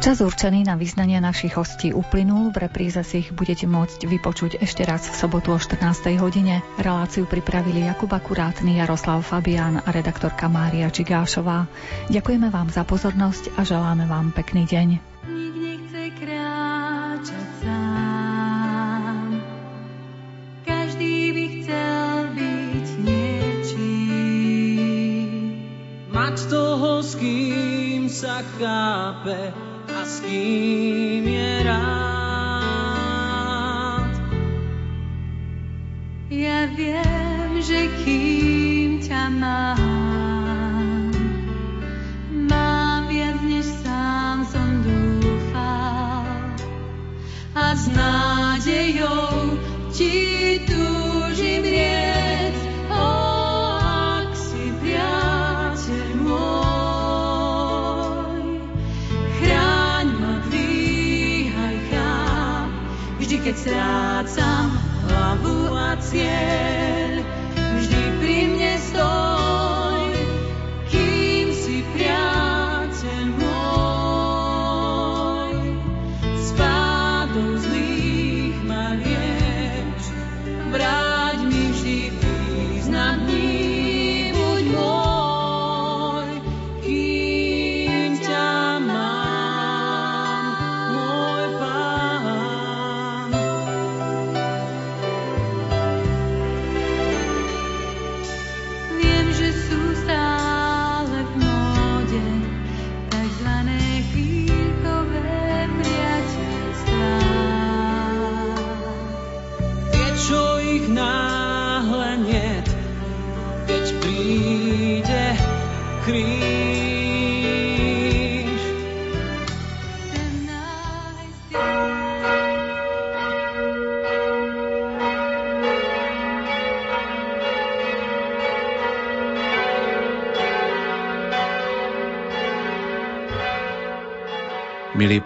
[0.08, 4.80] Čas určený na vyznanie našich hostí uplynul, v repríze si ich budete môcť vypočuť ešte
[4.88, 5.84] raz v sobotu o 14.
[6.16, 6.64] hodine.
[6.80, 11.68] Reláciu pripravili Jakub Akurátny, Jaroslav Fabián a redaktorka Mária Čigášová.
[12.08, 14.88] Ďakujeme vám za pozornosť a želáme vám pekný deň.
[15.28, 19.44] Nik nechce kráčať sám.
[20.64, 24.08] Každý by chcel byť niečím.
[26.16, 29.67] Mať toho, s kým sa chápe
[30.08, 32.08] s kým je rád.
[36.32, 39.87] Ja viem, že kým ťa mám,
[63.68, 64.07] vždy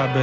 [0.00, 0.20] So